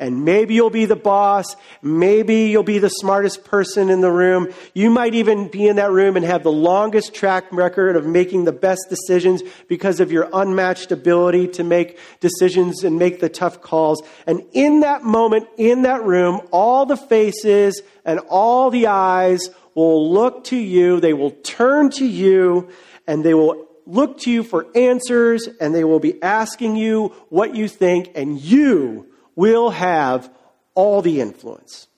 And 0.00 0.24
maybe 0.24 0.54
you'll 0.54 0.70
be 0.70 0.86
the 0.86 0.96
boss. 0.96 1.56
Maybe 1.82 2.46
you'll 2.46 2.62
be 2.62 2.78
the 2.78 2.88
smartest 2.88 3.44
person 3.44 3.90
in 3.90 4.00
the 4.00 4.10
room. 4.10 4.48
You 4.72 4.88
might 4.88 5.14
even 5.14 5.48
be 5.48 5.68
in 5.68 5.76
that 5.76 5.90
room 5.90 6.16
and 6.16 6.24
have 6.24 6.42
the 6.42 6.50
longest 6.50 7.12
track 7.12 7.44
record 7.52 7.96
of 7.96 8.06
making 8.06 8.44
the 8.44 8.52
best 8.52 8.86
decisions 8.88 9.42
because 9.68 10.00
of 10.00 10.10
your 10.10 10.26
unmatched 10.32 10.90
ability 10.90 11.48
to 11.48 11.64
make 11.64 11.98
decisions 12.20 12.82
and 12.82 12.98
make 12.98 13.20
the 13.20 13.28
tough 13.28 13.60
calls. 13.60 14.02
And 14.26 14.42
in 14.54 14.80
that 14.80 15.02
moment, 15.02 15.48
in 15.58 15.82
that 15.82 16.02
room, 16.02 16.40
all 16.50 16.86
the 16.86 16.96
faces 16.96 17.82
and 18.02 18.20
all 18.20 18.70
the 18.70 18.86
eyes 18.86 19.50
will 19.74 20.10
look 20.10 20.44
to 20.44 20.56
you. 20.56 21.00
They 21.00 21.12
will 21.12 21.32
turn 21.42 21.90
to 21.90 22.06
you 22.06 22.70
and 23.10 23.24
they 23.24 23.34
will 23.34 23.66
look 23.86 24.18
to 24.20 24.30
you 24.30 24.44
for 24.44 24.68
answers 24.76 25.48
and 25.60 25.74
they 25.74 25.82
will 25.82 25.98
be 25.98 26.22
asking 26.22 26.76
you 26.76 27.08
what 27.28 27.56
you 27.56 27.66
think, 27.66 28.12
and 28.14 28.40
you 28.40 29.08
will 29.34 29.70
have 29.70 30.32
all 30.76 31.02
the 31.02 31.20
influence. 31.20 31.88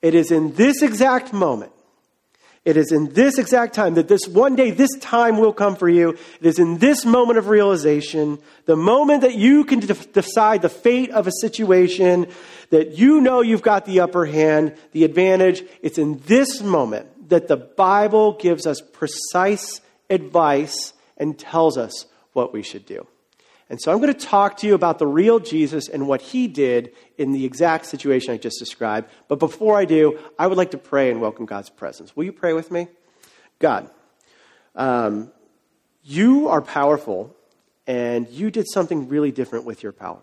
It 0.00 0.14
is 0.14 0.30
in 0.30 0.54
this 0.54 0.80
exact 0.80 1.32
moment, 1.32 1.72
it 2.64 2.76
is 2.76 2.92
in 2.92 3.12
this 3.14 3.36
exact 3.36 3.74
time 3.74 3.94
that 3.94 4.06
this 4.06 4.28
one 4.28 4.54
day, 4.54 4.70
this 4.70 4.96
time 5.00 5.38
will 5.38 5.52
come 5.52 5.74
for 5.74 5.88
you. 5.88 6.10
It 6.10 6.46
is 6.46 6.60
in 6.60 6.78
this 6.78 7.04
moment 7.04 7.38
of 7.38 7.48
realization, 7.48 8.38
the 8.66 8.76
moment 8.76 9.22
that 9.22 9.34
you 9.34 9.64
can 9.64 9.80
de- 9.80 9.94
decide 9.94 10.62
the 10.62 10.68
fate 10.68 11.10
of 11.10 11.26
a 11.26 11.32
situation, 11.40 12.28
that 12.70 12.96
you 12.96 13.20
know 13.20 13.40
you've 13.40 13.62
got 13.62 13.86
the 13.86 14.00
upper 14.00 14.24
hand, 14.24 14.76
the 14.92 15.02
advantage. 15.02 15.64
It's 15.82 15.98
in 15.98 16.20
this 16.26 16.60
moment 16.60 17.30
that 17.30 17.48
the 17.48 17.56
Bible 17.56 18.34
gives 18.34 18.68
us 18.68 18.80
precise 18.80 19.80
advice 20.10 20.92
and 21.16 21.38
tells 21.38 21.76
us 21.76 22.06
what 22.32 22.52
we 22.52 22.62
should 22.62 22.86
do. 22.86 23.06
And 23.70 23.80
so 23.80 23.92
I'm 23.92 24.00
going 24.00 24.12
to 24.12 24.26
talk 24.26 24.56
to 24.58 24.66
you 24.66 24.74
about 24.74 24.98
the 24.98 25.06
real 25.06 25.38
Jesus 25.38 25.88
and 25.88 26.08
what 26.08 26.22
he 26.22 26.48
did 26.48 26.92
in 27.18 27.32
the 27.32 27.44
exact 27.44 27.84
situation 27.84 28.32
I 28.32 28.38
just 28.38 28.58
described. 28.58 29.10
But 29.28 29.38
before 29.38 29.76
I 29.76 29.84
do, 29.84 30.18
I 30.38 30.46
would 30.46 30.56
like 30.56 30.70
to 30.70 30.78
pray 30.78 31.10
and 31.10 31.20
welcome 31.20 31.44
God's 31.44 31.68
presence. 31.68 32.16
Will 32.16 32.24
you 32.24 32.32
pray 32.32 32.54
with 32.54 32.70
me? 32.70 32.88
God, 33.58 33.90
um, 34.74 35.30
you 36.02 36.48
are 36.48 36.62
powerful 36.62 37.36
and 37.86 38.28
you 38.28 38.50
did 38.50 38.66
something 38.68 39.08
really 39.08 39.32
different 39.32 39.66
with 39.66 39.82
your 39.82 39.92
power. 39.92 40.22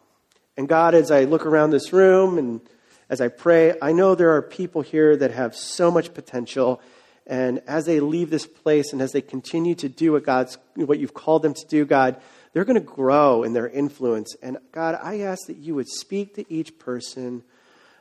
And 0.57 0.67
God, 0.67 0.95
as 0.95 1.11
I 1.11 1.25
look 1.25 1.45
around 1.45 1.69
this 1.69 1.93
room 1.93 2.37
and 2.37 2.61
as 3.09 3.21
I 3.21 3.27
pray, 3.27 3.75
I 3.81 3.91
know 3.91 4.15
there 4.15 4.35
are 4.35 4.41
people 4.41 4.81
here 4.81 5.15
that 5.17 5.31
have 5.31 5.55
so 5.55 5.91
much 5.91 6.13
potential. 6.13 6.81
And 7.27 7.61
as 7.65 7.85
they 7.85 7.99
leave 7.99 8.29
this 8.29 8.45
place 8.45 8.93
and 8.93 9.01
as 9.01 9.11
they 9.11 9.21
continue 9.21 9.73
to 9.75 9.89
do 9.89 10.11
what 10.11 10.23
God's 10.23 10.57
what 10.75 10.99
you've 10.99 11.13
called 11.13 11.41
them 11.41 11.53
to 11.55 11.65
do, 11.67 11.85
God, 11.85 12.21
they're 12.53 12.65
going 12.65 12.75
to 12.75 12.79
grow 12.79 13.43
in 13.43 13.53
their 13.53 13.67
influence. 13.67 14.35
And 14.41 14.57
God, 14.71 14.99
I 15.01 15.21
ask 15.21 15.47
that 15.47 15.57
you 15.57 15.75
would 15.75 15.89
speak 15.89 16.35
to 16.35 16.53
each 16.53 16.77
person 16.77 17.43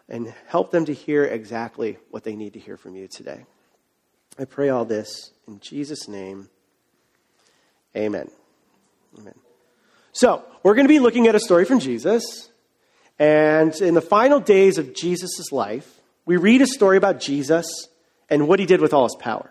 and 0.08 0.34
help 0.46 0.70
them 0.70 0.84
to 0.84 0.94
hear 0.94 1.24
exactly 1.24 1.98
what 2.10 2.24
they 2.24 2.36
need 2.36 2.52
to 2.52 2.58
hear 2.58 2.76
from 2.76 2.94
you 2.94 3.08
today. 3.08 3.46
I 4.38 4.44
pray 4.44 4.68
all 4.68 4.84
this 4.84 5.32
in 5.48 5.60
Jesus' 5.60 6.06
name. 6.06 6.50
Amen. 7.96 8.30
Amen. 9.18 9.34
So, 10.12 10.44
we're 10.62 10.74
going 10.74 10.86
to 10.86 10.92
be 10.92 10.98
looking 10.98 11.28
at 11.28 11.34
a 11.34 11.40
story 11.40 11.64
from 11.64 11.80
Jesus. 11.80 12.50
And 13.18 13.74
in 13.80 13.94
the 13.94 14.00
final 14.00 14.40
days 14.40 14.76
of 14.76 14.94
Jesus' 14.94 15.52
life, 15.52 16.00
we 16.26 16.36
read 16.36 16.62
a 16.62 16.66
story 16.66 16.96
about 16.96 17.20
Jesus 17.20 17.88
and 18.30 18.48
what 18.48 18.58
he 18.58 18.66
did 18.66 18.80
with 18.80 18.92
all 18.92 19.04
his 19.04 19.16
power. 19.18 19.50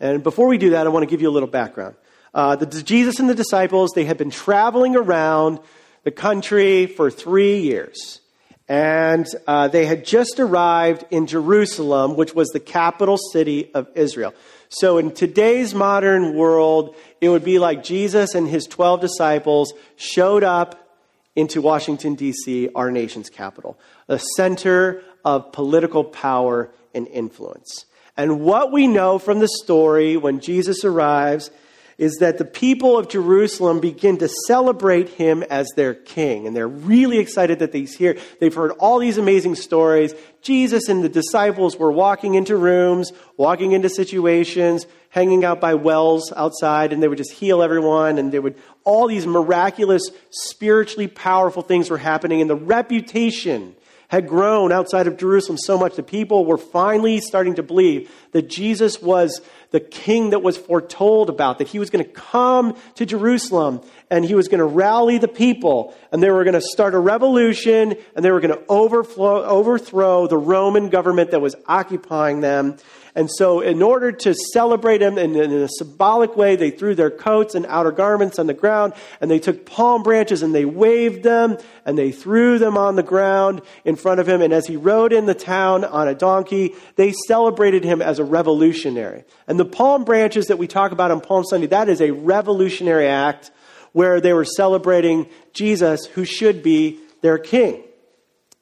And 0.00 0.22
before 0.22 0.46
we 0.46 0.58
do 0.58 0.70
that, 0.70 0.86
I 0.86 0.90
want 0.90 1.02
to 1.02 1.10
give 1.10 1.20
you 1.20 1.28
a 1.28 1.32
little 1.32 1.48
background. 1.48 1.96
Uh, 2.32 2.56
the, 2.56 2.82
Jesus 2.82 3.18
and 3.18 3.28
the 3.28 3.34
disciples, 3.34 3.92
they 3.94 4.04
had 4.04 4.18
been 4.18 4.30
traveling 4.30 4.96
around 4.96 5.58
the 6.04 6.10
country 6.10 6.86
for 6.86 7.10
three 7.10 7.60
years. 7.60 8.20
And 8.68 9.26
uh, 9.46 9.68
they 9.68 9.86
had 9.86 10.04
just 10.04 10.38
arrived 10.38 11.04
in 11.10 11.26
Jerusalem, 11.26 12.16
which 12.16 12.34
was 12.34 12.48
the 12.48 12.60
capital 12.60 13.16
city 13.16 13.70
of 13.74 13.88
Israel. 13.94 14.34
So, 14.68 14.98
in 14.98 15.12
today's 15.12 15.74
modern 15.74 16.34
world, 16.34 16.94
it 17.22 17.30
would 17.30 17.44
be 17.44 17.58
like 17.58 17.82
Jesus 17.82 18.34
and 18.34 18.46
his 18.46 18.66
12 18.66 19.00
disciples 19.00 19.72
showed 19.96 20.44
up 20.44 20.86
into 21.34 21.62
Washington, 21.62 22.14
D.C., 22.14 22.68
our 22.74 22.90
nation's 22.90 23.30
capital, 23.30 23.78
a 24.08 24.18
center 24.36 25.02
of 25.24 25.52
political 25.52 26.04
power 26.04 26.70
and 26.94 27.06
influence. 27.08 27.86
And 28.16 28.40
what 28.40 28.72
we 28.72 28.86
know 28.86 29.18
from 29.18 29.38
the 29.38 29.48
story 29.48 30.16
when 30.16 30.40
Jesus 30.40 30.84
arrives 30.84 31.50
is 31.98 32.18
that 32.20 32.38
the 32.38 32.44
people 32.44 32.96
of 32.96 33.08
Jerusalem 33.08 33.80
begin 33.80 34.18
to 34.18 34.28
celebrate 34.46 35.08
him 35.08 35.42
as 35.42 35.68
their 35.74 35.94
king. 35.94 36.46
And 36.46 36.54
they're 36.54 36.68
really 36.68 37.18
excited 37.18 37.58
that 37.58 37.74
he's 37.74 37.96
here. 37.96 38.16
They've 38.38 38.54
heard 38.54 38.70
all 38.78 39.00
these 39.00 39.18
amazing 39.18 39.56
stories. 39.56 40.14
Jesus 40.40 40.88
and 40.88 41.02
the 41.02 41.08
disciples 41.08 41.76
were 41.76 41.90
walking 41.90 42.34
into 42.34 42.56
rooms, 42.56 43.12
walking 43.36 43.72
into 43.72 43.88
situations, 43.88 44.86
hanging 45.10 45.44
out 45.44 45.60
by 45.60 45.74
wells 45.74 46.32
outside, 46.36 46.92
and 46.92 47.02
they 47.02 47.08
would 47.08 47.18
just 47.18 47.32
heal 47.32 47.62
everyone. 47.62 48.18
And 48.18 48.30
they 48.30 48.38
would, 48.38 48.54
all 48.84 49.08
these 49.08 49.26
miraculous, 49.26 50.08
spiritually 50.30 51.08
powerful 51.08 51.62
things 51.62 51.90
were 51.90 51.98
happening. 51.98 52.40
And 52.40 52.48
the 52.48 52.54
reputation 52.54 53.74
had 54.08 54.26
grown 54.26 54.72
outside 54.72 55.06
of 55.06 55.18
Jerusalem 55.18 55.58
so 55.58 55.78
much 55.78 55.96
that 55.96 56.06
people 56.06 56.44
were 56.44 56.58
finally 56.58 57.20
starting 57.20 57.54
to 57.56 57.62
believe 57.62 58.10
that 58.32 58.48
Jesus 58.48 59.00
was 59.02 59.40
the 59.70 59.80
king 59.80 60.30
that 60.30 60.42
was 60.42 60.56
foretold 60.56 61.28
about, 61.28 61.58
that 61.58 61.68
he 61.68 61.78
was 61.78 61.90
going 61.90 62.04
to 62.04 62.10
come 62.10 62.74
to 62.94 63.04
Jerusalem 63.04 63.82
and 64.10 64.24
he 64.24 64.34
was 64.34 64.48
going 64.48 64.58
to 64.58 64.64
rally 64.64 65.18
the 65.18 65.28
people 65.28 65.94
and 66.12 66.22
they 66.22 66.30
were 66.30 66.44
going 66.44 66.54
to 66.54 66.60
start 66.60 66.94
a 66.94 66.98
revolution 66.98 67.96
and 68.14 68.24
they 68.24 68.30
were 68.30 68.40
going 68.40 68.54
to 68.54 68.62
overflow, 68.68 69.44
overthrow 69.44 70.26
the 70.26 70.38
Roman 70.38 70.88
government 70.88 71.30
that 71.32 71.40
was 71.40 71.54
occupying 71.66 72.40
them. 72.40 72.76
And 73.14 73.28
so, 73.28 73.60
in 73.60 73.82
order 73.82 74.12
to 74.12 74.32
celebrate 74.32 75.02
him 75.02 75.18
in, 75.18 75.34
in, 75.34 75.50
a 75.50 75.68
symbolic 75.68 76.36
way, 76.36 76.54
they 76.54 76.70
threw 76.70 76.94
their 76.94 77.10
coats 77.10 77.56
and 77.56 77.66
outer 77.66 77.90
garments 77.90 78.38
on 78.38 78.46
the 78.46 78.54
ground, 78.54 78.92
and 79.20 79.28
they 79.28 79.40
took 79.40 79.66
palm 79.66 80.04
branches 80.04 80.44
and 80.44 80.54
they 80.54 80.64
waved 80.64 81.24
them, 81.24 81.58
and 81.84 81.98
they 81.98 82.12
threw 82.12 82.60
them 82.60 82.78
on 82.78 82.94
the 82.94 83.02
ground 83.02 83.62
in 83.84 83.96
front 83.96 84.20
of 84.20 84.28
him. 84.28 84.40
And 84.40 84.52
as 84.52 84.68
he 84.68 84.76
rode 84.76 85.12
in 85.12 85.26
the 85.26 85.34
town 85.34 85.84
on 85.84 86.06
a 86.06 86.14
donkey, 86.14 86.76
they 86.94 87.12
celebrated 87.26 87.82
him 87.82 88.00
as 88.00 88.20
a 88.20 88.24
revolutionary. 88.24 89.24
And 89.48 89.58
the 89.58 89.64
palm 89.64 90.04
branches 90.04 90.46
that 90.46 90.58
we 90.58 90.68
talk 90.68 90.92
about 90.92 91.10
on 91.10 91.20
Palm 91.20 91.42
Sunday, 91.42 91.66
that 91.66 91.88
is 91.88 92.00
a 92.00 92.12
revolutionary 92.12 93.08
act 93.08 93.50
where 93.92 94.20
they 94.20 94.32
were 94.32 94.44
celebrating 94.44 95.28
Jesus, 95.52 96.06
who 96.06 96.24
should 96.24 96.62
be 96.62 97.00
their 97.22 97.38
king. 97.38 97.82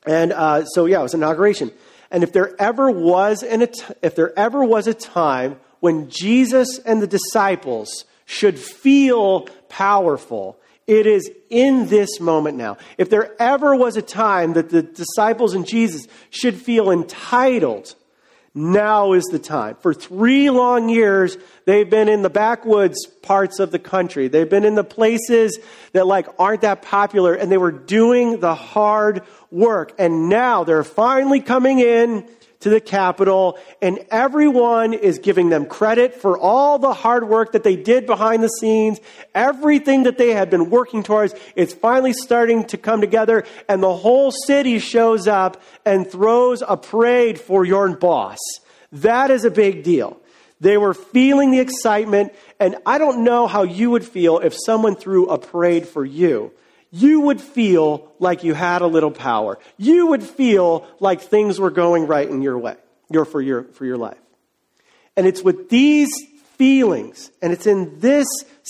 And 0.07 0.33
uh, 0.33 0.65
so, 0.67 0.87
yeah, 0.87 1.01
it 1.01 1.03
was 1.03 1.15
inauguration. 1.15 1.73
And 2.11 2.23
if 2.23 2.33
there 2.33 2.55
ever 2.61 2.91
was 2.91 3.43
an, 3.43 3.67
if 4.03 4.15
there 4.15 4.39
ever 4.39 4.65
was 4.65 4.87
a 4.87 4.95
time 4.95 5.59
when 5.81 6.09
Jesus 6.09 6.79
and 6.79 7.03
the 7.03 7.07
disciples 7.07 8.05
should 8.25 8.59
feel 8.59 9.43
powerful, 9.69 10.59
it 10.87 11.07
is 11.07 11.31
in 11.51 11.89
this 11.89 12.21
moment 12.21 12.57
now. 12.57 12.77
If 12.97 13.11
there 13.11 13.35
ever 13.41 13.75
was 13.75 13.97
a 13.97 14.03
time 14.03 14.53
that 14.53 14.71
the 14.71 14.83
disciples 14.83 15.55
and 15.55 15.67
Jesus 15.67 16.07
should 16.31 16.55
feel 16.55 16.91
entitled 16.91 17.95
now 18.57 19.13
is 19.13 19.25
the 19.25 19.39
time. 19.39 19.77
For 19.81 19.93
three 19.93 20.49
long 20.49 20.89
years, 20.89 21.37
they've 21.67 21.89
been 21.89 22.09
in 22.09 22.23
the 22.23 22.31
backwoods 22.31 23.07
parts 23.07 23.59
of 23.59 23.71
the 23.71 23.79
country. 23.79 24.29
They've 24.29 24.49
been 24.49 24.65
in 24.65 24.75
the 24.75 24.83
places 24.83 25.59
that 25.93 26.07
like 26.07 26.27
aren't 26.39 26.63
that 26.63 26.81
popular 26.81 27.35
and 27.35 27.53
they 27.53 27.59
were 27.59 27.71
doing 27.71 28.41
the 28.41 28.55
hard 28.55 29.23
work. 29.51 29.93
And 29.99 30.31
now 30.31 30.65
they're 30.65 30.85
finally 30.85 31.41
coming 31.41 31.81
in 31.81 32.27
to 32.67 32.71
the 32.71 32.81
capital, 32.81 33.57
and 33.81 34.01
everyone 34.11 34.93
is 34.93 35.21
giving 35.21 35.51
them 35.51 35.67
credit 35.67 36.17
for 36.17 36.37
all 36.37 36.81
the 36.81 36.93
hard 36.93 37.29
work 37.29 37.53
that 37.53 37.63
they 37.63 37.77
did 37.77 38.07
behind 38.07 38.43
the 38.43 38.49
scenes. 38.49 38.99
Everything 39.37 40.03
that 40.03 40.19
they 40.19 40.33
had 40.33 40.51
been 40.51 40.69
working 40.69 41.05
towards 41.05 41.33
is 41.55 41.73
finally 41.73 42.13
starting 42.13 42.65
to 42.65 42.77
come 42.77 43.01
together, 43.01 43.45
and 43.69 43.81
the 43.81 43.95
whole 43.95 44.33
city 44.33 44.81
shows 44.81 45.29
up 45.29 45.63
and 45.85 46.11
throws 46.11 46.61
a 46.67 46.77
parade 46.77 47.41
for 47.41 47.65
your 47.65 47.89
boss. 47.97 48.39
That 48.91 49.31
is 49.31 49.45
a 49.45 49.51
big 49.51 49.85
deal. 49.85 50.21
They 50.61 50.77
were 50.77 50.93
feeling 50.95 51.53
the 51.53 51.61
excitement, 51.61 52.33
and 52.59 52.75
I 52.85 52.99
don't 52.99 53.23
know 53.23 53.47
how 53.47 53.63
you 53.63 53.91
would 53.91 54.05
feel 54.05 54.41
if 54.41 54.57
someone 54.57 54.97
threw 54.97 55.29
a 55.29 55.39
parade 55.39 55.87
for 55.87 56.05
you 56.05 56.51
you 56.91 57.21
would 57.23 57.41
feel 57.41 58.13
like 58.19 58.45
you 58.45 58.55
had 58.55 58.83
a 58.83 58.87
little 58.87 59.11
power. 59.11 59.59
You 59.77 60.09
would 60.09 60.23
feel 60.23 60.87
like 61.01 61.21
things 61.21 61.59
were 61.59 61.71
going 61.71 62.07
right 62.07 62.29
in 62.29 62.43
your 62.43 62.59
way, 62.59 62.77
your, 63.11 63.25
for, 63.25 63.41
your, 63.41 63.65
for 63.65 63.85
your 63.85 63.97
life. 63.97 64.19
And 65.17 65.27
it's 65.27 65.43
with 65.43 65.69
these 65.69 66.11
feelings, 66.57 67.31
and 67.43 67.53
it's 67.53 67.67
in 67.67 68.01
this 68.01 68.27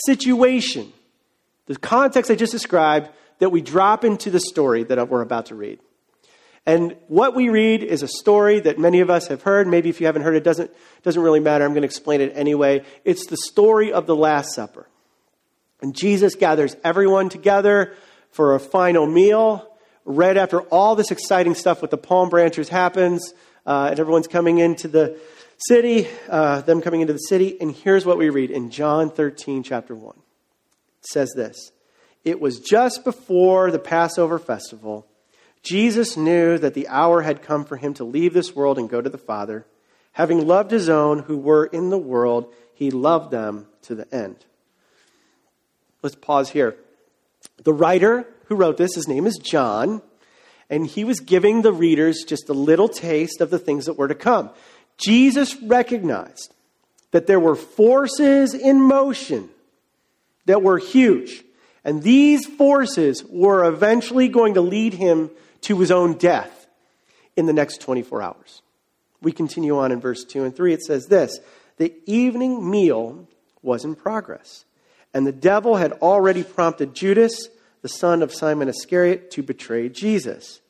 situation, 0.06 0.92
the 1.66 1.76
context 1.76 2.30
I 2.30 2.34
just 2.34 2.52
described, 2.52 3.10
that 3.38 3.50
we 3.50 3.60
drop 3.60 4.04
into 4.04 4.30
the 4.30 4.40
story 4.40 4.84
that 4.84 5.08
we're 5.08 5.22
about 5.22 5.46
to 5.46 5.54
read. 5.54 5.78
And 6.64 6.96
what 7.06 7.34
we 7.34 7.48
read 7.48 7.84
is 7.84 8.02
a 8.02 8.08
story 8.08 8.58
that 8.60 8.78
many 8.78 9.00
of 9.00 9.08
us 9.08 9.28
have 9.28 9.42
heard. 9.42 9.68
Maybe 9.68 9.88
if 9.88 10.00
you 10.00 10.06
haven't 10.06 10.22
heard 10.22 10.34
it, 10.34 10.42
doesn't, 10.42 10.70
doesn't 11.04 11.22
really 11.22 11.38
matter. 11.38 11.64
I'm 11.64 11.72
going 11.72 11.82
to 11.82 11.86
explain 11.86 12.20
it 12.20 12.32
anyway. 12.34 12.84
It's 13.04 13.26
the 13.26 13.36
story 13.36 13.92
of 13.92 14.06
the 14.06 14.16
Last 14.16 14.52
Supper. 14.52 14.88
And 15.80 15.94
Jesus 15.94 16.34
gathers 16.34 16.74
everyone 16.82 17.28
together 17.28 17.94
for 18.36 18.54
a 18.54 18.60
final 18.60 19.06
meal. 19.06 19.66
Right 20.04 20.36
after 20.36 20.60
all 20.60 20.94
this 20.94 21.10
exciting 21.10 21.54
stuff 21.54 21.80
with 21.80 21.90
the 21.90 21.96
palm 21.96 22.28
branches 22.28 22.68
happens, 22.68 23.32
uh, 23.64 23.88
and 23.90 23.98
everyone's 23.98 24.28
coming 24.28 24.58
into 24.58 24.86
the 24.86 25.18
city, 25.56 26.06
uh, 26.28 26.60
them 26.60 26.82
coming 26.82 27.00
into 27.00 27.14
the 27.14 27.18
city. 27.18 27.58
And 27.60 27.74
here's 27.74 28.04
what 28.04 28.18
we 28.18 28.28
read 28.28 28.50
in 28.50 28.70
John 28.70 29.10
13, 29.10 29.62
chapter 29.62 29.94
1. 29.94 30.14
It 30.16 31.06
says 31.06 31.32
this 31.34 31.72
It 32.24 32.38
was 32.38 32.60
just 32.60 33.04
before 33.04 33.70
the 33.70 33.78
Passover 33.78 34.38
festival. 34.38 35.06
Jesus 35.62 36.16
knew 36.16 36.58
that 36.58 36.74
the 36.74 36.86
hour 36.86 37.22
had 37.22 37.42
come 37.42 37.64
for 37.64 37.76
him 37.76 37.94
to 37.94 38.04
leave 38.04 38.34
this 38.34 38.54
world 38.54 38.78
and 38.78 38.88
go 38.88 39.00
to 39.00 39.10
the 39.10 39.18
Father. 39.18 39.66
Having 40.12 40.46
loved 40.46 40.70
his 40.70 40.88
own 40.88 41.20
who 41.20 41.36
were 41.38 41.66
in 41.66 41.90
the 41.90 41.98
world, 41.98 42.52
he 42.74 42.90
loved 42.90 43.32
them 43.32 43.66
to 43.82 43.94
the 43.94 44.14
end. 44.14 44.36
Let's 46.02 46.14
pause 46.14 46.50
here. 46.50 46.76
The 47.66 47.72
writer 47.72 48.28
who 48.44 48.54
wrote 48.54 48.76
this, 48.76 48.94
his 48.94 49.08
name 49.08 49.26
is 49.26 49.38
John, 49.38 50.00
and 50.70 50.86
he 50.86 51.02
was 51.02 51.18
giving 51.18 51.62
the 51.62 51.72
readers 51.72 52.22
just 52.24 52.48
a 52.48 52.52
little 52.52 52.88
taste 52.88 53.40
of 53.40 53.50
the 53.50 53.58
things 53.58 53.86
that 53.86 53.98
were 53.98 54.06
to 54.06 54.14
come. 54.14 54.50
Jesus 54.98 55.60
recognized 55.60 56.54
that 57.10 57.26
there 57.26 57.40
were 57.40 57.56
forces 57.56 58.54
in 58.54 58.80
motion 58.80 59.48
that 60.44 60.62
were 60.62 60.78
huge, 60.78 61.42
and 61.84 62.04
these 62.04 62.46
forces 62.46 63.24
were 63.24 63.64
eventually 63.64 64.28
going 64.28 64.54
to 64.54 64.60
lead 64.60 64.94
him 64.94 65.28
to 65.62 65.80
his 65.80 65.90
own 65.90 66.16
death 66.18 66.68
in 67.34 67.46
the 67.46 67.52
next 67.52 67.80
24 67.80 68.22
hours. 68.22 68.62
We 69.20 69.32
continue 69.32 69.76
on 69.76 69.90
in 69.90 69.98
verse 69.98 70.22
2 70.22 70.44
and 70.44 70.54
3. 70.54 70.72
It 70.72 70.82
says 70.84 71.08
this 71.08 71.40
The 71.78 71.92
evening 72.06 72.70
meal 72.70 73.26
was 73.60 73.84
in 73.84 73.96
progress, 73.96 74.64
and 75.12 75.26
the 75.26 75.32
devil 75.32 75.74
had 75.74 75.90
already 75.94 76.44
prompted 76.44 76.94
Judas 76.94 77.48
the 77.86 77.90
son 77.90 78.20
of 78.20 78.34
Simon 78.34 78.68
Iscariot, 78.68 79.30
to 79.30 79.44
betray 79.44 79.88
Jesus. 79.88 80.60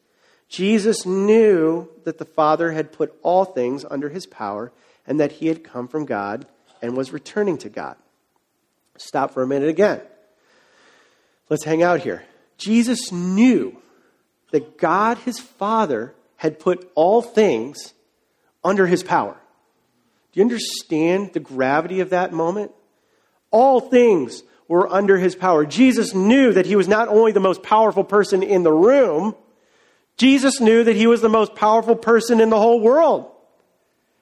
Jesus 0.51 1.07
knew 1.07 1.89
that 2.05 2.19
the 2.19 2.27
Father 2.27 2.73
had 2.73 2.93
put 2.93 3.19
all 3.23 3.47
things 3.47 3.87
under 3.91 4.11
his 4.11 4.27
power 4.27 4.71
and 5.07 5.19
that 5.19 5.33
he 5.33 5.47
had 5.47 5.65
come 5.65 5.89
from 5.89 6.05
God 6.05 6.47
and 6.83 6.95
was 6.95 7.15
returning 7.15 7.57
to 7.57 7.71
God. 7.71 7.97
Stop 8.99 9.31
for 9.31 9.43
a 9.43 9.47
minute 9.47 9.71
again. 9.71 10.03
Let's 11.49 11.65
hang 11.65 11.83
out 11.83 12.01
here. 12.01 12.23
Jesus 12.59 13.11
knew 13.11 13.81
that 14.51 14.77
God, 14.77 15.17
his 15.17 15.39
Father, 15.39 16.15
had 16.37 16.61
put 16.61 16.93
all 16.95 17.23
things 17.23 17.95
under 18.63 18.87
his 18.87 19.03
power. 19.03 19.39
Do 20.33 20.41
you 20.41 20.45
understand 20.45 21.33
the 21.33 21.41
gravity 21.41 22.01
of 22.01 22.11
that 22.11 22.35
moment? 22.35 22.73
All 23.51 23.81
things 23.81 24.43
were 24.69 24.93
under 24.93 25.19
his 25.19 25.35
power. 25.35 25.65
Jesus 25.65 26.15
knew 26.15 26.53
that 26.53 26.67
he 26.67 26.77
was 26.77 26.89
not 26.89 27.09
only 27.09 27.33
the 27.33 27.41
most 27.41 27.63
powerful 27.63 28.05
person 28.05 28.43
in 28.43 28.63
the 28.63 28.73
room, 28.73 29.35
Jesus 30.17 30.61
knew 30.61 30.83
that 30.85 30.97
he 30.97 31.07
was 31.07 31.21
the 31.21 31.29
most 31.29 31.55
powerful 31.55 31.97
person 31.97 32.41
in 32.41 32.51
the 32.51 32.59
whole 32.59 32.81
world. 32.81 33.31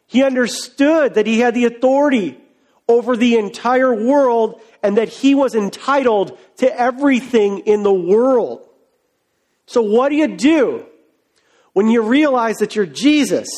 He 0.06 0.22
understood 0.22 1.14
that 1.14 1.26
he 1.26 1.40
had 1.40 1.54
the 1.54 1.64
authority 1.64 2.38
over 2.88 3.16
the 3.16 3.38
entire 3.38 3.94
world 3.94 4.60
and 4.82 4.98
that 4.98 5.08
he 5.08 5.34
was 5.34 5.54
entitled 5.54 6.38
to 6.56 6.78
everything 6.78 7.60
in 7.60 7.82
the 7.82 7.92
world. 7.92 8.68
So, 9.66 9.80
what 9.80 10.10
do 10.10 10.16
you 10.16 10.36
do 10.36 10.84
when 11.72 11.88
you 11.88 12.02
realize 12.02 12.56
that 12.56 12.76
you're 12.76 12.84
Jesus 12.84 13.48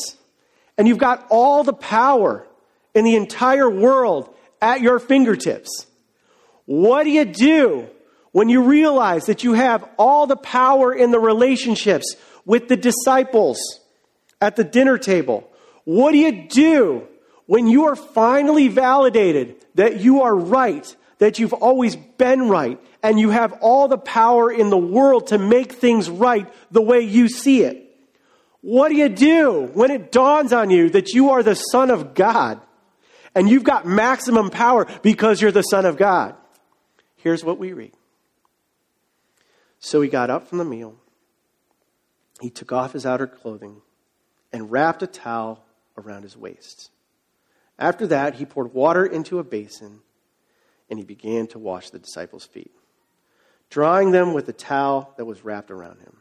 and 0.77 0.87
you've 0.87 0.97
got 0.97 1.27
all 1.29 1.63
the 1.63 1.73
power 1.73 2.47
in 2.93 3.03
the 3.03 3.15
entire 3.15 3.69
world 3.69 4.33
at 4.61 4.79
your 4.79 4.99
fingertips? 4.99 5.86
What 6.67 7.05
do 7.05 7.09
you 7.09 7.25
do 7.25 7.87
when 8.33 8.49
you 8.49 8.61
realize 8.61 9.25
that 9.25 9.43
you 9.43 9.53
have 9.53 9.89
all 9.97 10.27
the 10.27 10.35
power 10.35 10.93
in 10.93 11.11
the 11.11 11.19
relationships 11.19 12.15
with 12.45 12.67
the 12.67 12.75
disciples 12.75 13.57
at 14.41 14.57
the 14.57 14.65
dinner 14.65 14.97
table? 14.97 15.49
What 15.85 16.11
do 16.11 16.17
you 16.17 16.47
do 16.49 17.07
when 17.45 17.67
you 17.67 17.85
are 17.85 17.95
finally 17.95 18.67
validated 18.67 19.55
that 19.75 20.01
you 20.01 20.23
are 20.23 20.35
right, 20.35 20.93
that 21.19 21.39
you've 21.39 21.53
always 21.53 21.95
been 21.95 22.49
right, 22.49 22.77
and 23.01 23.17
you 23.17 23.29
have 23.29 23.53
all 23.61 23.87
the 23.87 23.97
power 23.97 24.51
in 24.51 24.69
the 24.69 24.77
world 24.77 25.27
to 25.27 25.37
make 25.37 25.71
things 25.71 26.09
right 26.09 26.51
the 26.69 26.81
way 26.81 26.99
you 26.99 27.29
see 27.29 27.63
it? 27.63 27.85
What 28.59 28.89
do 28.89 28.95
you 28.95 29.07
do 29.07 29.69
when 29.73 29.89
it 29.89 30.11
dawns 30.11 30.51
on 30.51 30.69
you 30.69 30.89
that 30.89 31.13
you 31.13 31.29
are 31.29 31.43
the 31.43 31.55
Son 31.55 31.89
of 31.89 32.13
God 32.13 32.59
and 33.33 33.49
you've 33.49 33.63
got 33.63 33.85
maximum 33.85 34.49
power 34.49 34.85
because 35.01 35.41
you're 35.41 35.53
the 35.53 35.61
Son 35.61 35.85
of 35.85 35.95
God? 35.95 36.35
Here's 37.17 37.43
what 37.43 37.57
we 37.57 37.73
read. 37.73 37.93
So 39.79 40.01
he 40.01 40.09
got 40.09 40.29
up 40.29 40.47
from 40.47 40.57
the 40.57 40.65
meal. 40.65 40.95
He 42.41 42.49
took 42.49 42.71
off 42.71 42.93
his 42.93 43.05
outer 43.05 43.27
clothing 43.27 43.81
and 44.53 44.71
wrapped 44.71 45.03
a 45.03 45.07
towel 45.07 45.63
around 45.97 46.23
his 46.23 46.37
waist. 46.37 46.91
After 47.79 48.07
that, 48.07 48.35
he 48.35 48.45
poured 48.45 48.73
water 48.73 49.05
into 49.05 49.39
a 49.39 49.43
basin 49.43 50.01
and 50.89 50.97
he 50.97 51.05
began 51.05 51.47
to 51.47 51.59
wash 51.59 51.89
the 51.89 51.99
disciples' 51.99 52.45
feet, 52.45 52.71
drying 53.69 54.11
them 54.11 54.33
with 54.33 54.45
the 54.45 54.53
towel 54.53 55.13
that 55.17 55.25
was 55.25 55.43
wrapped 55.43 55.69
around 55.69 55.99
him. 55.99 56.17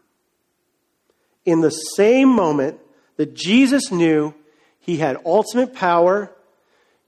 In 1.44 1.60
the 1.60 1.70
same 1.70 2.28
moment 2.28 2.80
that 3.16 3.34
Jesus 3.34 3.92
knew 3.92 4.34
he 4.80 4.96
had 4.96 5.18
ultimate 5.24 5.72
power, 5.72 6.32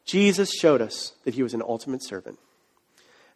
Jesus 0.04 0.50
showed 0.52 0.80
us 0.80 1.12
that 1.24 1.34
he 1.34 1.42
was 1.42 1.54
an 1.54 1.62
ultimate 1.62 2.04
servant. 2.04 2.38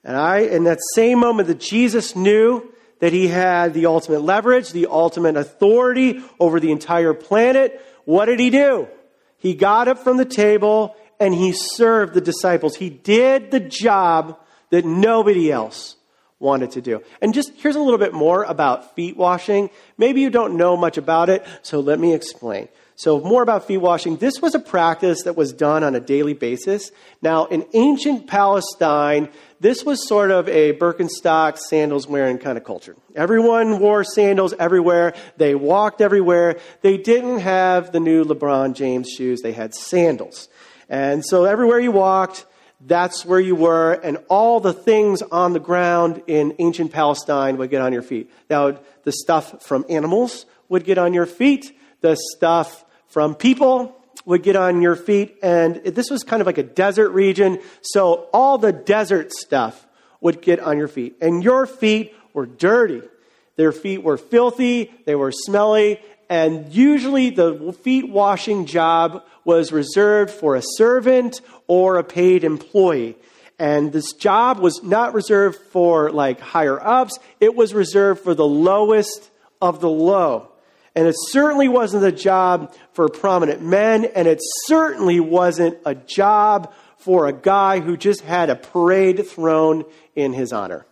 And 0.04 0.16
I, 0.16 0.38
in 0.38 0.64
that 0.64 0.80
same 0.94 1.20
moment 1.20 1.48
that 1.48 1.60
Jesus 1.60 2.16
knew 2.16 2.72
that 2.98 3.12
he 3.12 3.28
had 3.28 3.74
the 3.74 3.86
ultimate 3.86 4.22
leverage, 4.22 4.70
the 4.70 4.86
ultimate 4.86 5.36
authority 5.36 6.20
over 6.38 6.60
the 6.60 6.70
entire 6.70 7.14
planet, 7.14 7.84
what 8.04 8.26
did 8.26 8.40
he 8.40 8.50
do? 8.50 8.88
He 9.38 9.54
got 9.54 9.88
up 9.88 9.98
from 9.98 10.16
the 10.16 10.24
table 10.24 10.96
and 11.18 11.34
he 11.34 11.52
served 11.52 12.14
the 12.14 12.20
disciples. 12.20 12.76
He 12.76 12.90
did 12.90 13.50
the 13.50 13.60
job 13.60 14.38
that 14.70 14.84
nobody 14.84 15.50
else 15.52 15.96
wanted 16.38 16.72
to 16.72 16.80
do. 16.80 17.02
And 17.20 17.32
just 17.32 17.52
here's 17.56 17.76
a 17.76 17.80
little 17.80 17.98
bit 17.98 18.12
more 18.12 18.42
about 18.42 18.94
feet 18.94 19.16
washing. 19.16 19.70
Maybe 19.96 20.20
you 20.20 20.30
don't 20.30 20.56
know 20.56 20.76
much 20.76 20.98
about 20.98 21.28
it, 21.28 21.46
so 21.62 21.80
let 21.80 22.00
me 22.00 22.14
explain. 22.14 22.68
So, 22.94 23.20
more 23.20 23.42
about 23.42 23.66
feet 23.66 23.78
washing. 23.78 24.16
This 24.16 24.40
was 24.42 24.54
a 24.54 24.60
practice 24.60 25.22
that 25.22 25.36
was 25.36 25.52
done 25.52 25.82
on 25.82 25.94
a 25.94 26.00
daily 26.00 26.34
basis. 26.34 26.92
Now, 27.20 27.46
in 27.46 27.66
ancient 27.72 28.26
Palestine, 28.26 29.28
this 29.62 29.84
was 29.84 30.08
sort 30.08 30.32
of 30.32 30.48
a 30.48 30.72
Birkenstock, 30.72 31.56
sandals 31.56 32.08
wearing 32.08 32.38
kind 32.38 32.58
of 32.58 32.64
culture. 32.64 32.96
Everyone 33.14 33.78
wore 33.78 34.02
sandals 34.02 34.52
everywhere. 34.58 35.14
They 35.36 35.54
walked 35.54 36.00
everywhere. 36.00 36.58
They 36.80 36.96
didn't 36.96 37.38
have 37.38 37.92
the 37.92 38.00
new 38.00 38.24
LeBron 38.24 38.74
James 38.74 39.08
shoes, 39.08 39.40
they 39.40 39.52
had 39.52 39.72
sandals. 39.72 40.48
And 40.88 41.24
so, 41.24 41.44
everywhere 41.44 41.78
you 41.78 41.92
walked, 41.92 42.44
that's 42.84 43.24
where 43.24 43.38
you 43.38 43.54
were, 43.54 43.92
and 43.92 44.18
all 44.28 44.58
the 44.58 44.72
things 44.72 45.22
on 45.22 45.52
the 45.52 45.60
ground 45.60 46.22
in 46.26 46.56
ancient 46.58 46.90
Palestine 46.90 47.56
would 47.58 47.70
get 47.70 47.80
on 47.80 47.92
your 47.92 48.02
feet. 48.02 48.32
Now, 48.50 48.80
the 49.04 49.12
stuff 49.12 49.62
from 49.62 49.86
animals 49.88 50.44
would 50.68 50.84
get 50.84 50.98
on 50.98 51.14
your 51.14 51.26
feet, 51.26 51.78
the 52.00 52.16
stuff 52.34 52.84
from 53.06 53.36
people 53.36 53.96
would 54.24 54.42
get 54.42 54.56
on 54.56 54.82
your 54.82 54.96
feet. 54.96 55.38
And 55.42 55.76
this 55.76 56.10
was 56.10 56.22
kind 56.22 56.40
of 56.40 56.46
like 56.46 56.58
a 56.58 56.62
desert 56.62 57.10
region. 57.10 57.60
So 57.82 58.28
all 58.32 58.58
the 58.58 58.72
desert 58.72 59.32
stuff 59.32 59.86
would 60.20 60.40
get 60.40 60.60
on 60.60 60.78
your 60.78 60.88
feet. 60.88 61.16
And 61.20 61.42
your 61.42 61.66
feet 61.66 62.14
were 62.32 62.46
dirty. 62.46 63.02
Their 63.56 63.72
feet 63.72 64.02
were 64.02 64.16
filthy. 64.16 64.92
They 65.04 65.14
were 65.14 65.32
smelly. 65.32 66.00
And 66.30 66.72
usually 66.72 67.30
the 67.30 67.76
feet 67.82 68.08
washing 68.08 68.66
job 68.66 69.24
was 69.44 69.72
reserved 69.72 70.30
for 70.30 70.56
a 70.56 70.62
servant 70.76 71.40
or 71.66 71.98
a 71.98 72.04
paid 72.04 72.44
employee. 72.44 73.16
And 73.58 73.92
this 73.92 74.12
job 74.14 74.58
was 74.58 74.82
not 74.82 75.14
reserved 75.14 75.58
for 75.70 76.10
like 76.10 76.40
higher 76.40 76.80
ups, 76.80 77.18
it 77.38 77.54
was 77.54 77.74
reserved 77.74 78.22
for 78.22 78.34
the 78.34 78.46
lowest 78.46 79.30
of 79.60 79.80
the 79.80 79.90
low. 79.90 80.51
And 80.94 81.06
it 81.06 81.14
certainly 81.30 81.68
wasn't 81.68 82.04
a 82.04 82.12
job 82.12 82.74
for 82.92 83.08
prominent 83.08 83.62
men, 83.62 84.04
and 84.04 84.28
it 84.28 84.40
certainly 84.66 85.20
wasn't 85.20 85.78
a 85.86 85.94
job 85.94 86.72
for 86.98 87.26
a 87.26 87.32
guy 87.32 87.80
who 87.80 87.96
just 87.96 88.20
had 88.20 88.50
a 88.50 88.56
parade 88.56 89.26
thrown 89.26 89.84
in 90.14 90.32
his 90.32 90.52
honor. 90.52 90.86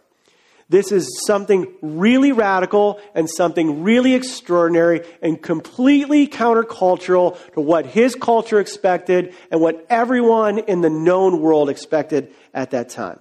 This 0.70 0.92
is 0.92 1.24
something 1.26 1.66
really 1.82 2.32
radical 2.32 3.00
and 3.14 3.28
something 3.28 3.82
really 3.82 4.14
extraordinary 4.14 5.04
and 5.20 5.40
completely 5.40 6.28
countercultural 6.28 7.36
to 7.54 7.60
what 7.60 7.86
his 7.86 8.14
culture 8.14 8.60
expected 8.60 9.34
and 9.50 9.60
what 9.60 9.84
everyone 9.90 10.60
in 10.60 10.80
the 10.80 10.88
known 10.88 11.40
world 11.40 11.68
expected 11.68 12.32
at 12.54 12.70
that 12.70 12.88
time. 12.88 13.18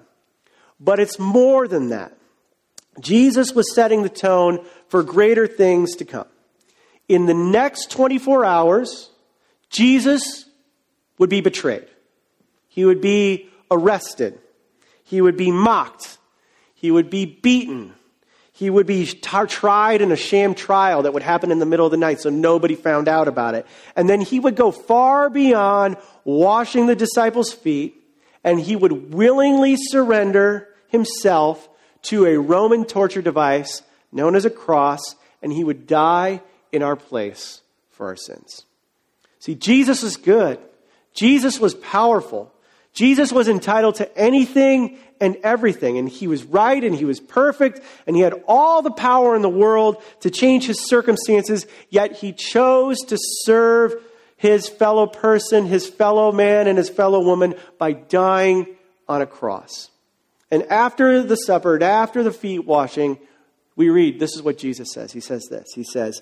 But 0.80 1.00
it's 1.00 1.18
more 1.20 1.68
than 1.68 1.90
that. 1.90 2.16
Jesus 3.02 3.54
was 3.54 3.74
setting 3.74 4.04
the 4.04 4.10
tone 4.10 4.64
for 4.88 5.04
greater 5.04 5.48
things 5.48 5.96
to 5.96 6.06
come 6.06 6.28
in 7.10 7.26
the 7.26 7.34
next 7.34 7.90
24 7.92 8.46
hours, 8.46 9.10
Jesus 9.70 10.46
would 11.18 11.30
be 11.30 11.42
betrayed. 11.42 11.88
He 12.68 12.86
would 12.86 13.02
be 13.02 13.50
arrested. 13.70 14.40
He 15.04 15.20
would 15.20 15.36
be 15.36 15.52
mocked. 15.52 16.20
He 16.76 16.92
would 16.92 17.10
be 17.10 17.26
beaten. 17.26 17.94
He 18.54 18.70
would 18.70 18.86
be 18.86 19.08
tar- 19.08 19.48
tried 19.48 20.02
in 20.02 20.12
a 20.12 20.16
sham 20.16 20.54
trial 20.54 21.02
that 21.02 21.14
would 21.14 21.24
happen 21.24 21.52
in 21.52 21.60
the 21.60 21.66
middle 21.66 21.86
of 21.86 21.92
the 21.92 21.98
night 21.98 22.22
so 22.22 22.30
nobody 22.30 22.76
found 22.76 23.08
out 23.08 23.28
about 23.28 23.56
it. 23.56 23.66
And 23.96 24.08
then 24.08 24.22
he 24.22 24.40
would 24.40 24.56
go 24.56 24.72
far 24.72 25.30
beyond 25.30 25.98
washing 26.24 26.86
the 26.86 26.96
disciples' 26.96 27.52
feet 27.52 27.96
and 28.44 28.60
he 28.60 28.76
would 28.76 29.14
willingly 29.14 29.78
surrender 29.78 30.68
himself 30.90 31.68
to 32.04 32.26
a 32.26 32.38
Roman 32.38 32.86
torture 32.86 33.22
device 33.22 33.82
known 34.12 34.36
as 34.36 34.46
a 34.46 34.50
cross 34.50 35.16
and 35.42 35.52
he 35.52 35.64
would 35.64 35.88
die 35.88 36.42
in 36.72 36.84
our 36.84 36.96
place 36.96 37.62
for 37.92 38.08
our 38.08 38.16
sins. 38.16 38.66
See, 39.40 39.56
Jesus 39.56 40.04
was 40.04 40.18
good. 40.18 40.60
Jesus 41.14 41.60
was 41.60 41.74
powerful. 41.74 42.54
Jesus 42.94 43.32
was 43.32 43.48
entitled 43.48 43.96
to 43.96 44.18
anything 44.18 44.98
and 45.22 45.38
everything. 45.44 45.98
And 45.98 46.10
he 46.10 46.28
was 46.28 46.44
right 46.44 46.84
and 46.84 46.96
he 46.96 47.06
was 47.06 47.20
perfect 47.20 47.82
and 48.08 48.16
he 48.16 48.22
had 48.22 48.44
all 48.48 48.82
the 48.82 48.92
power 48.92 49.36
in 49.36 49.42
the 49.42 49.50
world 49.50 50.02
to 50.22 50.30
change 50.30 50.66
his 50.66 50.88
circumstances, 50.88 51.66
yet 51.90 52.14
he 52.14 52.34
chose 52.34 53.00
to 53.08 53.18
serve 53.44 53.96
his 54.38 54.70
fellow 54.70 55.06
person, 55.06 55.66
his 55.66 55.88
fellow 55.88 56.32
man, 56.32 56.68
and 56.68 56.78
his 56.78 56.90
fellow 56.90 57.22
woman 57.22 57.56
by 57.78 57.92
dying 57.92 58.66
on 59.08 59.22
a 59.22 59.26
cross. 59.26 59.90
And 60.50 60.64
after 60.64 61.22
the 61.22 61.36
supper, 61.36 61.82
after 61.84 62.24
the 62.24 62.32
feet 62.32 62.66
washing, 62.66 63.20
we 63.76 63.90
read 63.90 64.20
this 64.20 64.36
is 64.36 64.42
what 64.42 64.58
Jesus 64.58 64.92
says. 64.94 65.12
He 65.12 65.20
says 65.20 65.48
this 65.50 65.68
He 65.76 65.84
says, 65.84 66.22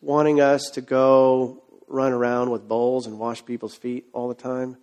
wanting 0.00 0.40
us 0.40 0.70
to 0.70 0.80
go 0.80 1.62
run 1.86 2.12
around 2.12 2.50
with 2.50 2.68
bowls 2.68 3.06
and 3.06 3.18
wash 3.18 3.44
people's 3.44 3.74
feet 3.74 4.06
all 4.12 4.28
the 4.28 4.34
time? 4.34 4.76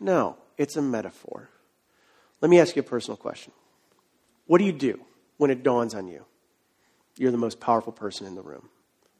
No, 0.00 0.36
it's 0.58 0.76
a 0.76 0.82
metaphor. 0.82 1.48
Let 2.40 2.50
me 2.50 2.60
ask 2.60 2.76
you 2.76 2.80
a 2.80 2.84
personal 2.84 3.16
question. 3.16 3.52
What 4.46 4.58
do 4.58 4.64
you 4.64 4.72
do 4.72 5.00
when 5.36 5.50
it 5.50 5.62
dawns 5.62 5.94
on 5.94 6.08
you? 6.08 6.24
You're 7.16 7.30
the 7.30 7.38
most 7.38 7.60
powerful 7.60 7.92
person 7.92 8.26
in 8.26 8.34
the 8.34 8.42
room. 8.42 8.68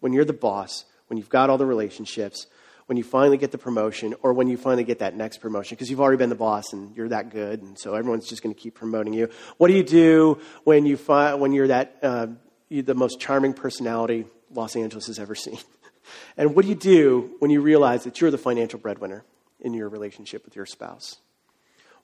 When 0.00 0.12
you're 0.12 0.24
the 0.24 0.32
boss, 0.32 0.84
when 1.06 1.16
you've 1.16 1.28
got 1.28 1.48
all 1.48 1.58
the 1.58 1.66
relationships, 1.66 2.46
when 2.86 2.98
you 2.98 3.04
finally 3.04 3.38
get 3.38 3.50
the 3.50 3.58
promotion, 3.58 4.14
or 4.22 4.34
when 4.34 4.48
you 4.48 4.58
finally 4.58 4.84
get 4.84 4.98
that 4.98 5.16
next 5.16 5.38
promotion, 5.38 5.74
because 5.74 5.88
you've 5.88 6.00
already 6.00 6.18
been 6.18 6.28
the 6.28 6.34
boss 6.34 6.72
and 6.74 6.94
you're 6.94 7.08
that 7.08 7.30
good, 7.30 7.62
and 7.62 7.78
so 7.78 7.94
everyone's 7.94 8.28
just 8.28 8.42
going 8.42 8.54
to 8.54 8.60
keep 8.60 8.74
promoting 8.74 9.14
you. 9.14 9.30
What 9.56 9.68
do 9.68 9.74
you 9.74 9.82
do 9.82 10.38
when 10.64 10.84
you 10.84 10.98
find 10.98 11.40
when 11.40 11.52
you're 11.52 11.68
that 11.68 11.96
uh, 12.02 12.26
you're 12.68 12.82
the 12.82 12.94
most 12.94 13.20
charming 13.20 13.54
personality 13.54 14.26
Los 14.54 14.76
Angeles 14.76 15.06
has 15.08 15.18
ever 15.18 15.34
seen? 15.34 15.58
and 16.36 16.54
what 16.54 16.62
do 16.62 16.68
you 16.68 16.74
do 16.74 17.34
when 17.38 17.50
you 17.50 17.60
realize 17.60 18.04
that 18.04 18.20
you're 18.20 18.30
the 18.30 18.38
financial 18.38 18.78
breadwinner 18.78 19.24
in 19.60 19.74
your 19.74 19.88
relationship 19.88 20.44
with 20.44 20.56
your 20.56 20.66
spouse? 20.66 21.18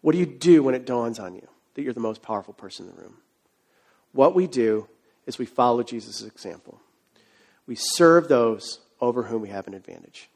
What 0.01 0.13
do 0.13 0.19
you 0.19 0.27
do 0.27 0.63
when 0.63 0.75
it 0.75 0.87
dawns 0.87 1.19
on 1.19 1.35
you 1.35 1.47
that 1.75 1.83
you're 1.83 1.93
the 1.93 2.01
most 2.01 2.23
powerful 2.23 2.55
person 2.55 2.89
in 2.89 2.95
the 2.95 3.03
room? 3.03 3.17
What 4.13 4.35
we 4.35 4.47
do 4.47 4.89
is 5.27 5.39
we 5.39 5.47
follow 5.47 5.83
Jesus' 5.83 6.23
example. 6.23 6.81
We 7.67 7.77
serve 7.77 8.29
those 8.29 8.81
over 9.01 9.25
whom 9.25 9.43
we 9.43 9.49
have 9.49 9.67
an 9.67 9.75
advantage. 9.75 10.29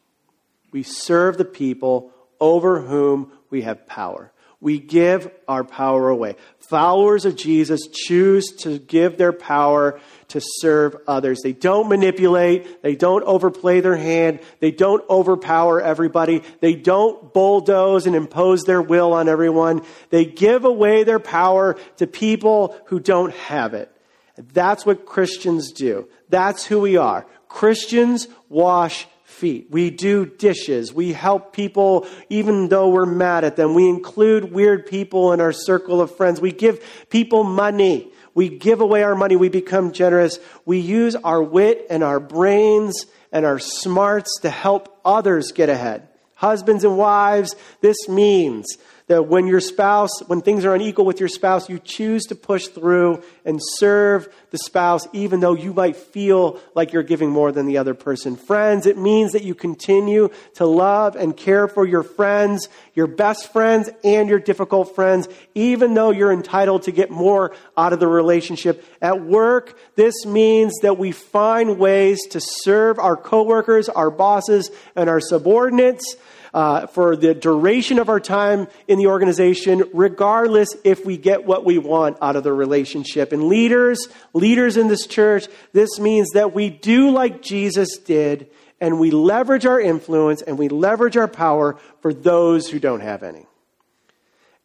We 0.71 0.83
serve 0.83 1.39
the 1.39 1.45
people 1.45 2.13
over 2.41 2.81
whom 2.83 3.33
we 3.51 3.63
have 3.63 3.87
power. 3.87 4.33
We 4.65 4.79
give 4.79 5.31
our 5.47 5.63
power 5.63 6.09
away. 6.09 6.37
Followers 6.71 7.27
of 7.27 7.37
Jesus 7.37 7.87
choose 7.93 8.47
to 8.61 8.79
give 8.79 9.19
their 9.19 9.35
power 9.35 10.01
to 10.29 10.41
serve 10.41 10.97
others. 11.07 11.43
They 11.43 11.53
don't 11.53 11.87
manipulate. 11.91 12.81
They 12.81 12.97
don't 12.97 13.23
overplay 13.25 13.83
their 13.83 13.95
hand. 13.95 14.41
They 14.61 14.71
don't 14.71 15.05
overpower 15.11 15.83
everybody. 15.83 16.43
They 16.61 16.77
don't 16.77 17.35
bulldoze 17.35 18.07
and 18.07 18.17
impose 18.17 18.63
their 18.63 18.81
will 18.81 19.13
on 19.13 19.29
everyone. 19.29 19.83
They 20.09 20.25
give 20.25 20.65
away 20.65 21.05
their 21.05 21.21
power 21.21 21.77
to 21.99 22.07
people 22.07 22.75
who 22.87 23.01
don't 23.01 23.35
have 23.35 23.75
it. 23.75 23.95
That's 24.39 24.87
what 24.87 25.05
Christians 25.05 25.73
do. 25.73 26.09
That's 26.31 26.65
who 26.65 26.81
we 26.81 26.97
are. 26.97 27.27
Christians 27.49 28.29
wash 28.49 29.07
feet. 29.25 29.69
We 29.71 29.91
do 29.91 30.27
dishes. 30.27 30.93
We 30.93 31.13
help 31.13 31.53
people 31.53 32.07
even 32.29 32.69
though 32.69 32.91
we're 32.91 33.07
mad 33.07 33.45
at 33.45 33.57
them. 33.57 33.75
We 33.75 33.89
include 33.89 34.53
weird 34.53 34.87
people 34.87 35.33
in 35.33 35.41
our 35.41 35.53
circle 35.53 36.01
of 36.01 36.15
friends. 36.17 36.41
We 36.41 36.53
give 36.53 36.85
people 37.11 37.43
money. 37.43 38.13
We 38.35 38.49
give 38.49 38.81
away 38.81 39.03
our 39.03 39.15
money. 39.15 39.37
We 39.37 39.49
become 39.49 39.93
generous. 39.93 40.39
We 40.65 40.79
use 40.79 41.17
our 41.17 41.43
wit 41.43 41.87
and 41.91 42.03
our 42.03 42.21
brains 42.21 43.07
and 43.33 43.45
our 43.45 43.59
smarts 43.59 44.41
to 44.43 44.51
help 44.51 45.01
others 45.05 45.53
get 45.53 45.69
ahead. 45.69 46.09
Husbands 46.35 46.85
and 46.85 46.99
wives, 46.99 47.57
this 47.81 48.09
means 48.09 48.67
that 49.07 49.27
when 49.27 49.47
your 49.47 49.61
spouse, 49.61 50.21
when 50.29 50.41
things 50.41 50.65
are 50.65 50.75
unequal 50.75 51.05
with 51.05 51.21
your 51.21 51.29
spouse, 51.29 51.69
you 51.69 51.79
choose 51.79 52.25
to 52.25 52.35
push 52.35 52.69
through 52.69 53.23
and 53.45 53.61
serve 53.77 54.29
the 54.51 54.57
spouse, 54.57 55.07
even 55.13 55.41
though 55.41 55.55
you 55.55 55.75
might 55.75 55.97
feel 55.97 56.59
like 56.75 56.93
you're 56.93 57.03
giving 57.03 57.31
more 57.31 57.53
than 57.53 57.67
the 57.67 57.77
other 57.77 57.93
person. 57.93 58.35
Friends, 58.35 58.87
it 58.87 58.97
means 58.97 59.33
that 59.33 59.43
you 59.43 59.55
continue 59.55 60.31
to 60.55 60.65
love 60.65 61.17
and 61.17 61.37
care 61.37 61.69
for 61.69 61.87
your 61.87 62.03
friends, 62.03 62.69
your 62.95 63.07
best 63.07 63.53
friends, 63.53 63.91
and 64.03 64.29
your 64.29 64.39
difficult 64.39 64.95
friends, 64.95 65.29
even 65.55 65.93
though 65.93 66.11
you're 66.11 66.33
entitled 66.33 66.85
to 66.85 66.91
get 66.91 67.11
more 67.11 67.55
out 67.77 67.93
of 67.93 68.01
the 68.01 68.09
relationship. 68.09 68.85
At 69.03 69.23
work, 69.23 69.79
this 69.97 70.25
means 70.25 70.73
that 70.81 70.97
we 70.97 71.13
find 71.13 71.79
ways 71.79 72.21
to 72.31 72.41
serve 72.41 72.99
our 72.99 73.17
coworkers, 73.17 73.91
our 73.91 74.11
bosses, 74.11 74.71
and 74.97 75.11
our 75.11 75.21
subordinates 75.21 76.17
uh, 76.55 76.87
for 76.87 77.17
the 77.17 77.35
duration 77.35 77.99
of 77.99 78.09
our 78.09 78.21
time 78.21 78.69
in 78.87 78.97
the 78.97 79.09
organization, 79.09 79.83
regardless 79.93 80.69
if 80.85 81.05
we 81.05 81.17
get 81.17 81.45
what 81.45 81.65
we 81.65 81.79
want 81.79 82.17
out 82.23 82.37
of 82.37 82.45
the 82.45 82.53
relationship. 82.53 83.33
And 83.33 83.49
leaders, 83.49 84.09
leaders 84.33 84.77
in 84.77 84.87
this 84.87 85.07
church, 85.07 85.49
this 85.73 85.99
means 85.99 86.31
that 86.31 86.55
we 86.55 86.71
do 86.71 87.11
like 87.11 87.43
Jesus 87.43 87.99
did, 87.99 88.49
and 88.81 89.01
we 89.01 89.11
leverage 89.11 89.67
our 89.67 89.81
influence 89.81 90.43
and 90.43 90.57
we 90.57 90.69
leverage 90.69 91.17
our 91.17 91.29
power 91.29 91.77
for 92.01 92.15
those 92.15 92.69
who 92.69 92.79
don't 92.79 93.01
have 93.01 93.25
any. 93.25 93.47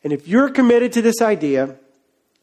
And 0.04 0.14
if 0.14 0.28
you're 0.28 0.50
committed 0.50 0.94
to 0.94 1.02
this 1.02 1.22
idea, 1.22 1.76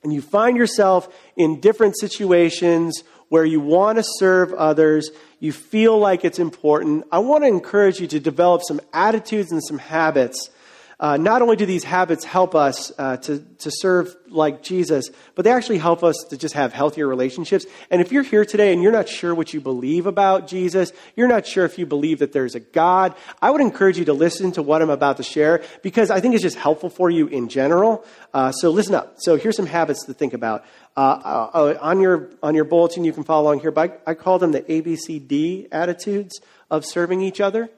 and 0.02 0.12
you 0.12 0.22
find 0.22 0.56
yourself 0.56 1.08
in 1.36 1.58
different 1.60 1.98
situations 1.98 3.02
where 3.28 3.44
you 3.44 3.60
want 3.60 3.98
to 3.98 4.04
serve 4.18 4.52
others, 4.54 5.10
you 5.40 5.52
feel 5.52 5.98
like 5.98 6.24
it's 6.24 6.38
important, 6.38 7.04
I 7.10 7.18
want 7.18 7.44
to 7.44 7.48
encourage 7.48 8.00
you 8.00 8.06
to 8.08 8.20
develop 8.20 8.62
some 8.62 8.80
attitudes 8.92 9.52
and 9.52 9.62
some 9.62 9.78
habits. 9.78 10.50
Uh, 10.98 11.18
not 11.18 11.42
only 11.42 11.56
do 11.56 11.66
these 11.66 11.84
habits 11.84 12.24
help 12.24 12.54
us 12.54 12.90
uh, 12.96 13.18
to, 13.18 13.38
to 13.58 13.70
serve 13.70 14.16
like 14.28 14.62
Jesus, 14.62 15.10
but 15.34 15.44
they 15.44 15.50
actually 15.50 15.76
help 15.76 16.02
us 16.02 16.16
to 16.30 16.38
just 16.38 16.54
have 16.54 16.72
healthier 16.72 17.06
relationships. 17.06 17.66
And 17.90 18.00
if 18.00 18.12
you're 18.12 18.22
here 18.22 18.46
today 18.46 18.72
and 18.72 18.82
you're 18.82 18.92
not 18.92 19.06
sure 19.06 19.34
what 19.34 19.52
you 19.52 19.60
believe 19.60 20.06
about 20.06 20.46
Jesus, 20.46 20.92
you're 21.14 21.28
not 21.28 21.46
sure 21.46 21.66
if 21.66 21.78
you 21.78 21.84
believe 21.84 22.20
that 22.20 22.32
there's 22.32 22.54
a 22.54 22.60
God, 22.60 23.14
I 23.42 23.50
would 23.50 23.60
encourage 23.60 23.98
you 23.98 24.06
to 24.06 24.14
listen 24.14 24.52
to 24.52 24.62
what 24.62 24.80
I'm 24.80 24.88
about 24.88 25.18
to 25.18 25.22
share 25.22 25.62
because 25.82 26.10
I 26.10 26.20
think 26.20 26.32
it's 26.32 26.42
just 26.42 26.56
helpful 26.56 26.88
for 26.88 27.10
you 27.10 27.26
in 27.26 27.50
general. 27.50 28.02
Uh, 28.32 28.52
so 28.52 28.70
listen 28.70 28.94
up. 28.94 29.16
So 29.18 29.36
here's 29.36 29.56
some 29.56 29.66
habits 29.66 30.06
to 30.06 30.14
think 30.14 30.32
about. 30.32 30.64
Uh, 30.96 31.00
uh, 31.00 31.50
uh, 31.52 31.78
on, 31.82 32.00
your, 32.00 32.30
on 32.42 32.54
your 32.54 32.64
bulletin, 32.64 33.04
you 33.04 33.12
can 33.12 33.22
follow 33.22 33.42
along 33.42 33.60
here, 33.60 33.70
but 33.70 34.02
I, 34.06 34.12
I 34.12 34.14
call 34.14 34.38
them 34.38 34.52
the 34.52 34.62
ABCD 34.62 35.68
attitudes 35.70 36.40
of 36.70 36.86
serving 36.86 37.20
each 37.20 37.38
other. 37.42 37.68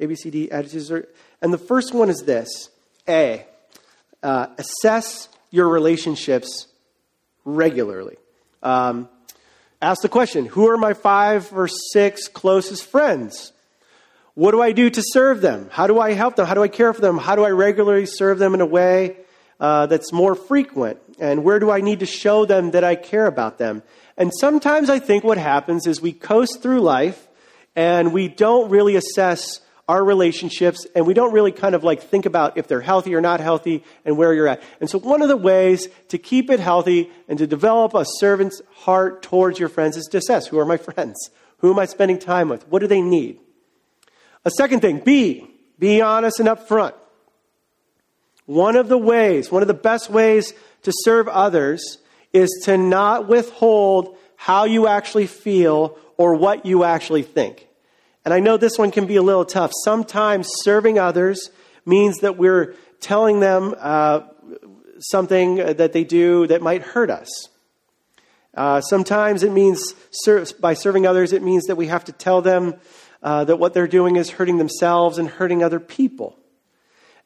ABCD 0.00 0.52
attitudes. 0.52 0.92
Are, 0.92 1.08
and 1.42 1.52
the 1.52 1.58
first 1.58 1.92
one 1.92 2.08
is 2.08 2.22
this 2.22 2.70
A, 3.08 3.44
uh, 4.22 4.46
assess 4.56 5.28
your 5.50 5.68
relationships 5.68 6.68
regularly. 7.44 8.16
Um, 8.62 9.08
ask 9.82 10.00
the 10.02 10.08
question 10.08 10.46
Who 10.46 10.68
are 10.68 10.78
my 10.78 10.94
five 10.94 11.52
or 11.52 11.68
six 11.68 12.28
closest 12.28 12.86
friends? 12.86 13.52
What 14.34 14.52
do 14.52 14.62
I 14.62 14.72
do 14.72 14.88
to 14.88 15.02
serve 15.04 15.42
them? 15.42 15.68
How 15.70 15.86
do 15.86 16.00
I 16.00 16.12
help 16.12 16.36
them? 16.36 16.46
How 16.46 16.54
do 16.54 16.62
I 16.62 16.68
care 16.68 16.94
for 16.94 17.02
them? 17.02 17.18
How 17.18 17.36
do 17.36 17.44
I 17.44 17.50
regularly 17.50 18.06
serve 18.06 18.38
them 18.38 18.54
in 18.54 18.62
a 18.62 18.66
way 18.66 19.18
uh, 19.60 19.86
that's 19.86 20.10
more 20.10 20.34
frequent? 20.34 21.00
And 21.18 21.44
where 21.44 21.58
do 21.58 21.70
I 21.70 21.82
need 21.82 22.00
to 22.00 22.06
show 22.06 22.46
them 22.46 22.70
that 22.70 22.82
I 22.82 22.94
care 22.94 23.26
about 23.26 23.58
them? 23.58 23.82
And 24.16 24.32
sometimes 24.40 24.88
I 24.88 25.00
think 25.00 25.22
what 25.22 25.36
happens 25.36 25.86
is 25.86 26.00
we 26.00 26.12
coast 26.12 26.62
through 26.62 26.80
life 26.80 27.28
and 27.76 28.12
we 28.12 28.28
don't 28.28 28.70
really 28.70 28.96
assess 28.96 29.60
our 29.88 30.04
relationships 30.04 30.86
and 30.94 31.06
we 31.06 31.14
don't 31.14 31.32
really 31.32 31.52
kind 31.52 31.74
of 31.74 31.82
like 31.84 32.02
think 32.02 32.24
about 32.24 32.56
if 32.56 32.68
they're 32.68 32.80
healthy 32.80 33.14
or 33.14 33.20
not 33.20 33.40
healthy 33.40 33.84
and 34.04 34.16
where 34.16 34.32
you're 34.32 34.48
at. 34.48 34.62
And 34.80 34.88
so, 34.88 34.98
one 34.98 35.22
of 35.22 35.28
the 35.28 35.36
ways 35.36 35.88
to 36.08 36.18
keep 36.18 36.50
it 36.50 36.60
healthy 36.60 37.10
and 37.28 37.38
to 37.38 37.46
develop 37.46 37.94
a 37.94 38.04
servant's 38.18 38.62
heart 38.74 39.22
towards 39.22 39.58
your 39.58 39.68
friends 39.68 39.96
is 39.96 40.06
to 40.12 40.18
assess 40.18 40.46
who 40.46 40.58
are 40.58 40.64
my 40.64 40.76
friends? 40.76 41.30
Who 41.58 41.72
am 41.72 41.78
I 41.78 41.86
spending 41.86 42.18
time 42.18 42.48
with? 42.48 42.66
What 42.68 42.80
do 42.80 42.86
they 42.86 43.00
need? 43.00 43.38
A 44.44 44.50
second 44.50 44.80
thing, 44.80 44.98
be. 44.98 45.48
Be 45.78 46.00
honest 46.00 46.40
and 46.40 46.48
upfront. 46.48 46.94
One 48.46 48.76
of 48.76 48.88
the 48.88 48.98
ways, 48.98 49.50
one 49.50 49.62
of 49.62 49.68
the 49.68 49.74
best 49.74 50.10
ways 50.10 50.52
to 50.82 50.92
serve 51.04 51.28
others 51.28 51.98
is 52.32 52.62
to 52.64 52.76
not 52.76 53.28
withhold 53.28 54.16
how 54.36 54.64
you 54.64 54.88
actually 54.88 55.26
feel 55.26 55.98
or 56.16 56.34
what 56.34 56.66
you 56.66 56.84
actually 56.84 57.22
think. 57.22 57.68
And 58.24 58.32
I 58.32 58.40
know 58.40 58.56
this 58.56 58.78
one 58.78 58.90
can 58.90 59.06
be 59.06 59.16
a 59.16 59.22
little 59.22 59.44
tough. 59.44 59.72
Sometimes 59.84 60.48
serving 60.62 60.98
others 60.98 61.50
means 61.84 62.18
that 62.18 62.36
we're 62.36 62.74
telling 63.00 63.40
them 63.40 63.74
uh, 63.78 64.20
something 64.98 65.56
that 65.56 65.92
they 65.92 66.04
do 66.04 66.46
that 66.46 66.62
might 66.62 66.82
hurt 66.82 67.10
us. 67.10 67.28
Uh, 68.54 68.80
sometimes 68.80 69.42
it 69.42 69.50
means, 69.50 69.94
ser- 70.10 70.44
by 70.60 70.74
serving 70.74 71.06
others, 71.06 71.32
it 71.32 71.42
means 71.42 71.64
that 71.64 71.76
we 71.76 71.86
have 71.86 72.04
to 72.04 72.12
tell 72.12 72.42
them 72.42 72.74
uh, 73.22 73.44
that 73.44 73.56
what 73.56 73.74
they're 73.74 73.88
doing 73.88 74.16
is 74.16 74.30
hurting 74.30 74.58
themselves 74.58 75.18
and 75.18 75.28
hurting 75.28 75.62
other 75.62 75.80
people. 75.80 76.38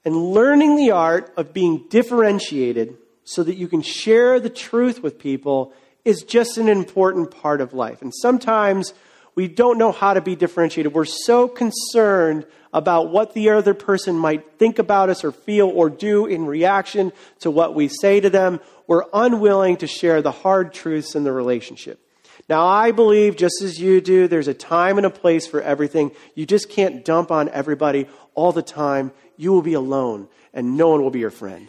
And 0.05 0.15
learning 0.15 0.77
the 0.77 0.93
art 0.93 1.33
of 1.37 1.53
being 1.53 1.85
differentiated 1.91 2.97
so 3.25 3.43
that 3.43 3.57
you 3.57 3.67
can 3.67 3.83
share 3.83 4.39
the 4.39 4.51
truth 4.51 5.03
with 5.03 5.19
people 5.19 5.73
is 6.05 6.23
just 6.23 6.59
an 6.59 6.69
important 6.69 7.33
part 7.33 7.61
of 7.61 7.75
life. 7.75 8.01
And 8.03 8.15
sometimes 8.15 8.95
we 9.37 9.47
don't 9.47 9.79
know 9.79 9.93
how 9.93 10.15
to 10.15 10.21
be 10.21 10.35
differentiated. 10.35 10.93
We're 10.93 11.05
so 11.05 11.47
concerned 11.47 12.47
about 12.73 13.11
what 13.11 13.35
the 13.35 13.51
other 13.51 13.75
person 13.75 14.17
might 14.17 14.59
think 14.59 14.79
about 14.79 15.11
us 15.11 15.23
or 15.23 15.31
feel 15.31 15.69
or 15.69 15.89
do 15.89 16.27
in 16.27 16.47
reaction 16.47 17.13
to 17.41 17.51
what 17.51 17.75
we 17.75 17.89
say 17.89 18.19
to 18.19 18.31
them. 18.31 18.61
We're 18.87 19.05
unwilling 19.13 19.77
to 19.79 19.87
share 19.87 20.23
the 20.23 20.33
hard 20.33 20.73
truths 20.73 21.15
in 21.15 21.25
the 21.25 21.33
relationship. 21.33 22.01
Now, 22.49 22.67
I 22.67 22.93
believe, 22.93 23.37
just 23.37 23.61
as 23.63 23.79
you 23.79 24.01
do, 24.01 24.29
there's 24.29 24.49
a 24.49 24.55
time 24.55 24.99
and 24.99 25.07
a 25.07 25.11
place 25.11 25.47
for 25.47 25.61
everything. 25.61 26.13
You 26.35 26.47
just 26.47 26.71
can't 26.71 27.05
dump 27.05 27.31
on 27.31 27.49
everybody 27.49 28.09
all 28.35 28.53
the 28.53 28.63
time. 28.63 29.13
You 29.37 29.53
will 29.53 29.63
be 29.63 29.75
alone, 29.75 30.29
and 30.55 30.77
no 30.77 30.89
one 30.89 31.03
will 31.03 31.11
be 31.11 31.19
your 31.19 31.31
friend. 31.31 31.69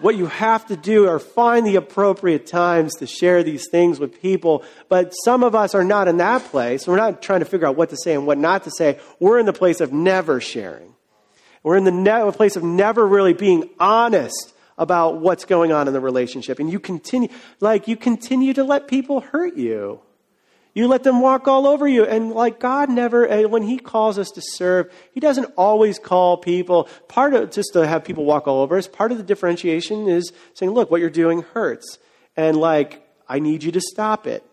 What 0.00 0.16
you 0.16 0.26
have 0.26 0.66
to 0.66 0.76
do 0.76 1.08
are 1.08 1.18
find 1.18 1.66
the 1.66 1.76
appropriate 1.76 2.46
times 2.46 2.94
to 2.96 3.06
share 3.06 3.42
these 3.42 3.68
things 3.70 3.98
with 3.98 4.20
people. 4.20 4.64
But 4.88 5.12
some 5.24 5.42
of 5.42 5.54
us 5.54 5.74
are 5.74 5.84
not 5.84 6.08
in 6.08 6.18
that 6.18 6.44
place. 6.44 6.86
We're 6.86 6.96
not 6.96 7.22
trying 7.22 7.40
to 7.40 7.46
figure 7.46 7.66
out 7.66 7.76
what 7.76 7.90
to 7.90 7.96
say 7.96 8.14
and 8.14 8.26
what 8.26 8.38
not 8.38 8.64
to 8.64 8.70
say. 8.70 8.98
We're 9.20 9.38
in 9.38 9.46
the 9.46 9.52
place 9.52 9.80
of 9.80 9.92
never 9.92 10.40
sharing. 10.40 10.94
We're 11.62 11.76
in 11.76 11.84
the 11.84 11.90
ne- 11.90 12.30
place 12.32 12.56
of 12.56 12.62
never 12.62 13.06
really 13.06 13.32
being 13.32 13.70
honest 13.80 14.52
about 14.76 15.18
what's 15.20 15.44
going 15.44 15.72
on 15.72 15.86
in 15.86 15.94
the 15.94 16.00
relationship. 16.00 16.58
And 16.58 16.70
you 16.70 16.80
continue, 16.80 17.28
like, 17.60 17.88
you 17.88 17.96
continue 17.96 18.52
to 18.54 18.64
let 18.64 18.88
people 18.88 19.20
hurt 19.20 19.56
you. 19.56 20.00
You 20.74 20.88
let 20.88 21.04
them 21.04 21.20
walk 21.20 21.46
all 21.46 21.68
over 21.68 21.86
you. 21.86 22.04
And 22.04 22.32
like 22.32 22.58
God 22.58 22.90
never, 22.90 23.28
eh, 23.28 23.44
when 23.44 23.62
He 23.62 23.78
calls 23.78 24.18
us 24.18 24.30
to 24.32 24.42
serve, 24.42 24.92
He 25.12 25.20
doesn't 25.20 25.52
always 25.56 26.00
call 26.00 26.36
people, 26.36 26.88
part 27.08 27.32
of, 27.32 27.52
just 27.52 27.72
to 27.74 27.86
have 27.86 28.04
people 28.04 28.24
walk 28.24 28.48
all 28.48 28.60
over 28.60 28.76
us, 28.76 28.88
part 28.88 29.12
of 29.12 29.18
the 29.18 29.24
differentiation 29.24 30.08
is 30.08 30.32
saying, 30.54 30.72
look, 30.72 30.90
what 30.90 31.00
you're 31.00 31.10
doing 31.10 31.42
hurts. 31.42 31.98
And 32.36 32.56
like, 32.56 33.06
I 33.28 33.38
need 33.38 33.62
you 33.62 33.70
to 33.72 33.80
stop 33.80 34.26
it. 34.26 34.44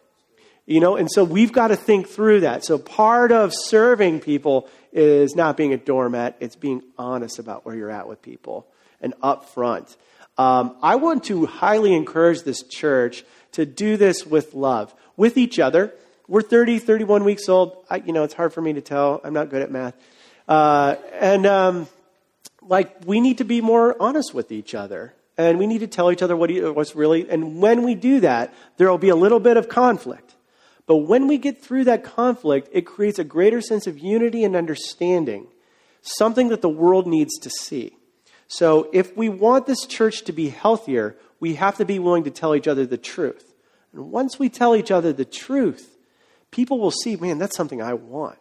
You 0.67 0.79
know, 0.79 0.95
and 0.95 1.12
so 1.12 1.23
we've 1.23 1.51
got 1.51 1.69
to 1.69 1.75
think 1.75 2.07
through 2.07 2.41
that. 2.41 2.63
So 2.63 2.77
part 2.77 3.31
of 3.31 3.51
serving 3.53 4.19
people 4.19 4.69
is 4.93 5.36
not 5.36 5.57
being 5.57 5.73
a 5.73 5.77
doormat, 5.77 6.38
it's 6.39 6.55
being 6.55 6.84
honest 6.99 7.39
about 7.39 7.65
where 7.65 7.75
you're 7.75 7.89
at 7.89 8.07
with 8.07 8.21
people 8.21 8.67
and 9.01 9.15
upfront. 9.21 9.95
Um, 10.38 10.77
I 10.84 10.95
want 10.95 11.23
to 11.25 11.47
highly 11.47 11.93
encourage 11.95 12.43
this 12.43 12.62
church 12.62 13.25
to 13.53 13.65
do 13.65 13.97
this 13.97 14.25
with 14.25 14.53
love, 14.53 14.93
with 15.17 15.36
each 15.36 15.60
other 15.60 15.93
we're 16.32 16.41
30, 16.41 16.80
31 16.80 17.26
weeks 17.26 17.50
old. 17.50 17.76
I, 17.89 17.98
you 17.98 18.13
know, 18.13 18.24
it's 18.24 18.34
hard 18.34 18.54
for 18.54 18.62
me 18.62 18.72
to 18.72 18.80
tell. 18.80 19.20
I'm 19.22 19.34
not 19.34 19.50
good 19.50 19.62
at 19.62 19.70
math. 19.70 19.96
Uh, 20.48 20.96
and, 21.20 21.46
um, 21.46 21.89
like, 22.62 23.06
we 23.06 23.20
need 23.20 23.39
to 23.39 23.44
be 23.44 23.60
more 23.60 24.02
honest 24.02 24.34
with 24.34 24.50
each 24.50 24.74
other. 24.74 25.13
And 25.38 25.60
we 25.60 25.67
need 25.67 25.80
to 25.80 25.88
tell 25.88 26.10
each 26.10 26.22
other 26.22 26.38
what, 26.38 26.50
what's 26.74 26.96
really, 26.96 27.30
and 27.30 27.60
when 27.60 27.84
we 27.84 27.96
do 27.96 28.22
that, 28.22 28.54
there 28.78 28.89
will 28.89 28.98
be 28.98 29.10
a 29.10 29.15
little 29.15 29.41
bit 29.41 29.58
of 29.58 29.67
conflict. 29.67 30.36
But 30.86 30.98
when 30.98 31.28
we 31.28 31.38
get 31.38 31.62
through 31.62 31.84
that 31.86 32.06
conflict, 32.06 32.70
it 32.72 32.86
creates 32.86 33.20
a 33.20 33.26
greater 33.26 33.60
sense 33.60 33.86
of 33.86 34.00
unity 34.00 34.46
and 34.46 34.56
understanding, 34.56 35.48
something 36.02 36.48
that 36.48 36.62
the 36.62 36.70
world 36.70 37.08
needs 37.08 37.38
to 37.39 37.50
see. 37.50 37.98
So 38.48 38.89
if 38.94 39.17
we 39.17 39.28
want 39.28 39.65
this 39.65 39.86
church 39.86 40.22
to 40.24 40.32
be 40.32 40.48
healthier, 40.48 41.17
we 41.41 41.56
have 41.56 41.76
to 41.76 41.84
be 41.86 42.00
willing 42.00 42.24
to 42.24 42.32
tell 42.32 42.56
each 42.56 42.70
other 42.70 42.86
the 42.86 42.98
truth. 42.98 43.54
And 43.91 44.12
once 44.12 44.39
we 44.39 44.48
tell 44.48 44.78
each 44.78 44.91
other 44.91 45.12
the 45.12 45.26
truth, 45.26 45.90
people 46.52 46.80
will 46.80 46.92
see, 46.92 47.16
man, 47.16 47.38
that's 47.38 47.56
something 47.56 47.82
I 47.82 47.94
want. 47.94 48.38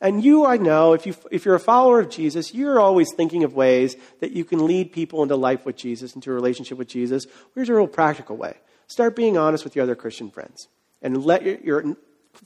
And 0.00 0.22
you, 0.22 0.46
I 0.46 0.58
know, 0.58 0.92
if, 0.92 1.06
you, 1.06 1.16
if 1.30 1.44
you're 1.44 1.56
a 1.56 1.60
follower 1.60 1.98
of 1.98 2.08
Jesus, 2.08 2.54
you're 2.54 2.78
always 2.78 3.12
thinking 3.12 3.42
of 3.42 3.54
ways 3.54 3.96
that 4.20 4.30
you 4.30 4.44
can 4.44 4.64
lead 4.64 4.92
people 4.92 5.22
into 5.24 5.34
life 5.34 5.66
with 5.66 5.76
Jesus, 5.76 6.14
into 6.14 6.30
a 6.30 6.34
relationship 6.34 6.78
with 6.78 6.86
Jesus. 6.86 7.26
Here's 7.54 7.68
a 7.68 7.74
real 7.74 7.88
practical 7.88 8.36
way 8.36 8.54
start 8.86 9.16
being 9.16 9.36
honest 9.36 9.64
with 9.64 9.74
your 9.74 9.82
other 9.82 9.96
Christian 9.96 10.30
friends. 10.30 10.68
And 11.02 11.24
let 11.24 11.42
your, 11.42 11.56
your 11.58 11.96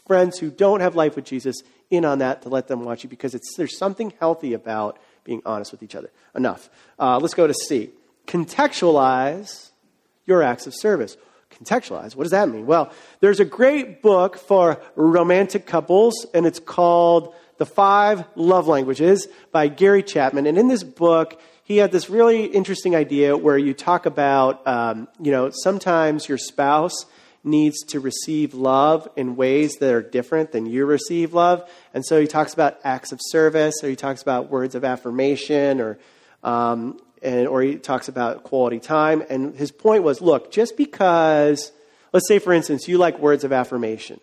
friends 0.07 0.38
who 0.38 0.51
don't 0.51 0.81
have 0.81 0.97
life 0.97 1.15
with 1.15 1.25
Jesus 1.25 1.57
in 1.91 2.05
on 2.05 2.19
that 2.19 2.43
to 2.43 2.49
let 2.49 2.69
them 2.69 2.85
watch 2.85 3.05
you 3.05 3.11
because 3.11 3.38
there's 3.57 3.79
something 3.79 4.12
healthy 4.19 4.55
about 4.55 4.99
being 5.25 5.43
honest 5.45 5.73
with 5.73 5.83
each 5.83 5.95
other. 5.95 6.11
Enough. 6.35 6.71
Uh, 6.99 7.19
let's 7.19 7.35
go 7.35 7.47
to 7.47 7.55
C. 7.55 7.91
Contextualize 8.27 9.71
your 10.27 10.43
acts 10.43 10.67
of 10.67 10.75
service 10.75 11.17
contextualize. 11.62 12.16
What 12.16 12.25
does 12.25 12.33
that 12.33 12.48
mean? 12.48 12.66
Well, 12.66 12.92
there's 13.20 13.40
a 13.40 13.44
great 13.44 14.03
book 14.03 14.37
for 14.38 14.81
romantic 14.96 15.66
couples, 15.66 16.27
and 16.35 16.46
it's 16.46 16.59
called 16.59 17.35
The 17.59 17.66
Five 17.66 18.25
Love 18.35 18.68
Languages 18.68 19.29
by 19.51 19.68
Gary 19.68 20.03
Chapman. 20.03 20.46
And 20.46 20.59
in 20.59 20.68
this 20.68 20.83
book, 20.83 21.40
he 21.64 21.77
had 21.77 21.92
this 21.92 22.11
really 22.11 22.44
interesting 22.46 22.96
idea 22.96 23.37
where 23.37 23.57
you 23.57 23.75
talk 23.75 24.07
about, 24.07 24.66
um, 24.66 25.09
you 25.20 25.31
know, 25.31 25.51
sometimes 25.51 26.29
your 26.29 26.38
spouse 26.38 27.07
needs 27.44 27.83
to 27.87 27.98
receive 27.98 28.55
love 28.55 29.09
in 29.16 29.37
ways 29.37 29.75
that 29.77 29.92
are 29.92 30.03
different 30.03 30.53
than 30.53 30.66
you 30.66 30.87
receive 30.87 31.35
love. 31.35 31.68
And 31.92 32.05
so 32.05 32.20
he 32.20 32.27
talks 32.27 32.55
about 32.55 32.79
acts 32.85 33.11
of 33.11 33.20
service, 33.20 33.75
or 33.83 33.88
he 33.88 33.96
talks 33.96 34.22
about 34.22 34.51
words 34.51 34.75
of 34.75 34.85
affirmation, 34.85 35.81
or 35.81 35.98
um, 36.44 37.01
and, 37.22 37.46
or 37.46 37.62
he 37.62 37.76
talks 37.76 38.08
about 38.08 38.42
quality 38.42 38.80
time. 38.80 39.22
And 39.28 39.54
his 39.54 39.70
point 39.70 40.02
was 40.02 40.20
look, 40.20 40.50
just 40.50 40.76
because, 40.76 41.72
let's 42.12 42.28
say, 42.28 42.38
for 42.38 42.52
instance, 42.52 42.88
you 42.88 42.98
like 42.98 43.18
words 43.18 43.44
of 43.44 43.52
affirmation. 43.52 44.20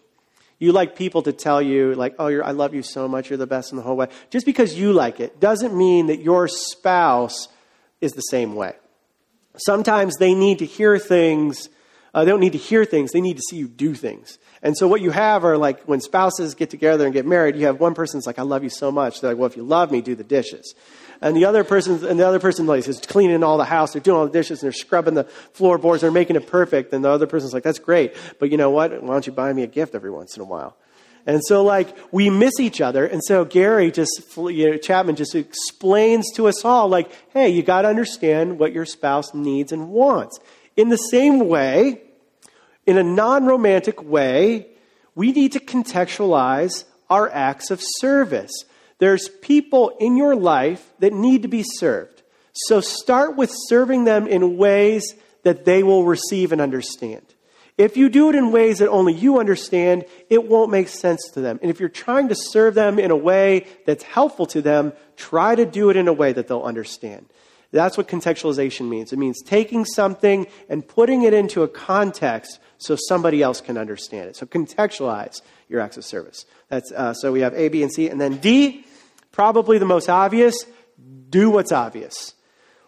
You 0.60 0.74
like 0.74 0.98
people 0.98 1.22
to 1.22 1.32
tell 1.32 1.62
you, 1.62 1.96
like, 1.96 2.16
oh, 2.20 2.28
I 2.28 2.52
love 2.52 2.74
you 2.74 2.84
so 2.84 3.08
much, 3.08 3.30
you're 3.30 3.38
the 3.38 3.48
best 3.48 3.72
in 3.72 3.78
the 3.78 3.82
whole 3.82 3.96
way. 3.96 4.08
Just 4.30 4.46
because 4.46 4.78
you 4.78 4.92
like 4.92 5.22
it 5.22 5.40
doesn't 5.40 5.76
mean 5.76 6.08
that 6.08 6.20
your 6.20 6.50
spouse 6.50 7.48
is 8.02 8.12
the 8.12 8.22
same 8.22 8.56
way. 8.56 8.76
Sometimes 9.56 10.18
they 10.18 10.34
need 10.34 10.60
to 10.60 10.66
hear 10.66 11.00
things, 11.00 11.70
uh, 12.14 12.26
they 12.26 12.32
don't 12.32 12.42
need 12.42 12.54
to 12.54 12.58
hear 12.58 12.84
things, 12.84 13.12
they 13.12 13.22
need 13.22 13.38
to 13.38 13.44
see 13.50 13.56
you 13.56 13.70
do 13.70 13.94
things. 13.94 14.38
And 14.62 14.78
so 14.78 14.90
what 14.90 15.00
you 15.00 15.12
have 15.12 15.46
are 15.46 15.58
like 15.58 15.84
when 15.84 16.02
spouses 16.02 16.56
get 16.56 16.70
together 16.70 17.06
and 17.06 17.14
get 17.14 17.26
married, 17.26 17.56
you 17.56 17.66
have 17.66 17.80
one 17.80 17.94
person's 17.94 18.28
like, 18.28 18.40
I 18.40 18.42
love 18.42 18.62
you 18.62 18.70
so 18.70 18.92
much. 18.92 19.22
They're 19.22 19.32
like, 19.32 19.38
well, 19.38 19.48
if 19.48 19.56
you 19.56 19.64
love 19.64 19.92
me, 19.92 20.02
do 20.02 20.16
the 20.16 20.24
dishes 20.26 20.76
and 21.22 21.36
the 21.36 21.46
other 21.46 21.64
person 21.64 22.06
and 22.06 22.20
the 22.20 22.28
other 22.28 22.40
person 22.40 22.66
like 22.66 22.88
is 22.88 23.00
cleaning 23.00 23.44
all 23.44 23.58
the 23.58 23.66
house, 23.66 23.94
they're 23.94 24.02
doing 24.02 24.18
all 24.18 24.26
the 24.26 24.32
dishes, 24.32 24.62
and 24.62 24.68
they're 24.68 24.74
scrubbing 24.74 25.14
the 25.14 25.26
floorboards, 25.54 26.02
they're 26.02 26.12
making 26.12 26.36
it 26.36 26.48
perfect, 26.48 26.94
and 26.94 27.04
the 27.04 27.10
other 27.10 27.28
person's 27.28 27.54
like, 27.54 27.64
"That's 27.64 27.80
great, 27.80 28.16
but 28.40 28.52
you 28.52 28.58
know 28.58 28.70
what? 28.70 28.92
Why 29.04 29.14
don't 29.14 29.28
you 29.28 29.34
buy 29.34 29.52
me 29.54 29.64
a 29.64 29.68
gift 29.68 29.96
every 29.96 30.12
once 30.12 30.36
in 30.36 30.42
a 30.42 30.46
while?" 30.46 30.78
And 31.26 31.42
so, 31.46 31.64
like, 31.64 31.96
we 32.12 32.30
miss 32.30 32.60
each 32.60 32.82
other. 32.82 33.06
And 33.06 33.22
so, 33.24 33.46
Gary 33.46 33.92
just, 33.92 34.24
you 34.36 34.72
know, 34.72 34.78
Chapman 34.78 35.16
just 35.16 35.36
explains 35.36 36.32
to 36.34 36.48
us 36.48 36.64
all, 36.66 36.88
like, 36.88 37.12
hey, 37.34 37.50
you 37.50 37.62
got 37.62 37.84
to 37.84 37.88
understand 37.88 38.58
what 38.58 38.74
your 38.74 38.86
spouse 38.86 39.34
needs 39.34 39.72
and 39.72 39.90
wants. 39.90 40.40
In 40.76 40.90
the 40.90 40.98
same 40.98 41.48
way, 41.48 42.02
in 42.86 42.98
a 42.98 43.04
non 43.04 43.46
romantic 43.46 44.02
way, 44.04 44.68
we 45.14 45.32
need 45.32 45.52
to 45.52 45.60
contextualize 45.60 46.86
our 47.10 47.30
acts 47.30 47.70
of 47.70 47.80
service. 47.82 48.66
There's 49.00 49.28
people 49.42 49.96
in 50.00 50.16
your 50.16 50.36
life 50.36 50.94
that 51.00 51.14
need 51.14 51.42
to 51.42 51.48
be 51.48 51.64
served. 51.64 52.22
So 52.54 52.82
start 52.82 53.36
with 53.36 53.52
serving 53.68 54.04
them 54.04 54.28
in 54.28 54.58
ways 54.58 55.16
that 55.44 55.66
they 55.66 55.84
will 55.84 56.04
receive 56.04 56.52
and 56.52 56.62
understand. 56.62 57.24
If 57.78 57.96
you 57.96 58.10
do 58.10 58.28
it 58.28 58.36
in 58.36 58.52
ways 58.52 58.80
that 58.80 58.90
only 58.90 59.14
you 59.14 59.40
understand, 59.40 60.04
it 60.30 60.46
won't 60.46 60.70
make 60.70 60.90
sense 60.90 61.30
to 61.34 61.40
them. 61.40 61.60
And 61.62 61.72
if 61.72 61.80
you're 61.80 61.88
trying 61.88 62.28
to 62.28 62.36
serve 62.36 62.76
them 62.76 63.00
in 63.00 63.10
a 63.10 63.16
way 63.16 63.68
that's 63.86 64.04
helpful 64.04 64.46
to 64.48 64.62
them, 64.62 64.92
try 65.16 65.56
to 65.56 65.66
do 65.66 65.90
it 65.90 65.96
in 65.96 66.10
a 66.10 66.14
way 66.14 66.34
that 66.34 66.50
they'll 66.50 66.62
understand. 66.62 67.26
That's 67.72 67.98
what 67.98 68.10
contextualization 68.10 68.90
means. 68.90 69.14
It 69.14 69.20
means 69.20 69.42
taking 69.42 69.86
something 69.86 70.48
and 70.68 70.86
putting 70.86 71.22
it 71.24 71.34
into 71.34 71.64
a 71.64 71.70
context 71.70 72.60
so 72.80 72.98
somebody 73.08 73.42
else 73.42 73.62
can 73.62 73.78
understand 73.78 74.28
it. 74.30 74.36
So 74.36 74.46
contextualize 74.46 75.42
your 75.70 75.80
acts 75.80 75.96
of 75.96 76.04
service. 76.04 76.46
That's, 76.68 76.92
uh, 76.92 77.14
so 77.14 77.32
we 77.32 77.42
have 77.42 77.54
A, 77.54 77.70
B, 77.70 77.84
and 77.84 77.94
C. 77.94 78.10
And 78.10 78.20
then 78.20 78.38
D, 78.38 78.86
probably 79.40 79.78
the 79.78 79.86
most 79.86 80.10
obvious 80.10 80.66
do 81.30 81.50
what's 81.50 81.72
obvious. 81.72 82.34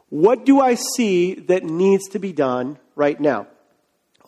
What 0.09 0.45
do 0.45 0.59
I 0.59 0.75
see 0.97 1.35
that 1.35 1.63
needs 1.63 2.09
to 2.09 2.19
be 2.19 2.33
done 2.33 2.77
right 2.93 3.17
now? 3.17 3.47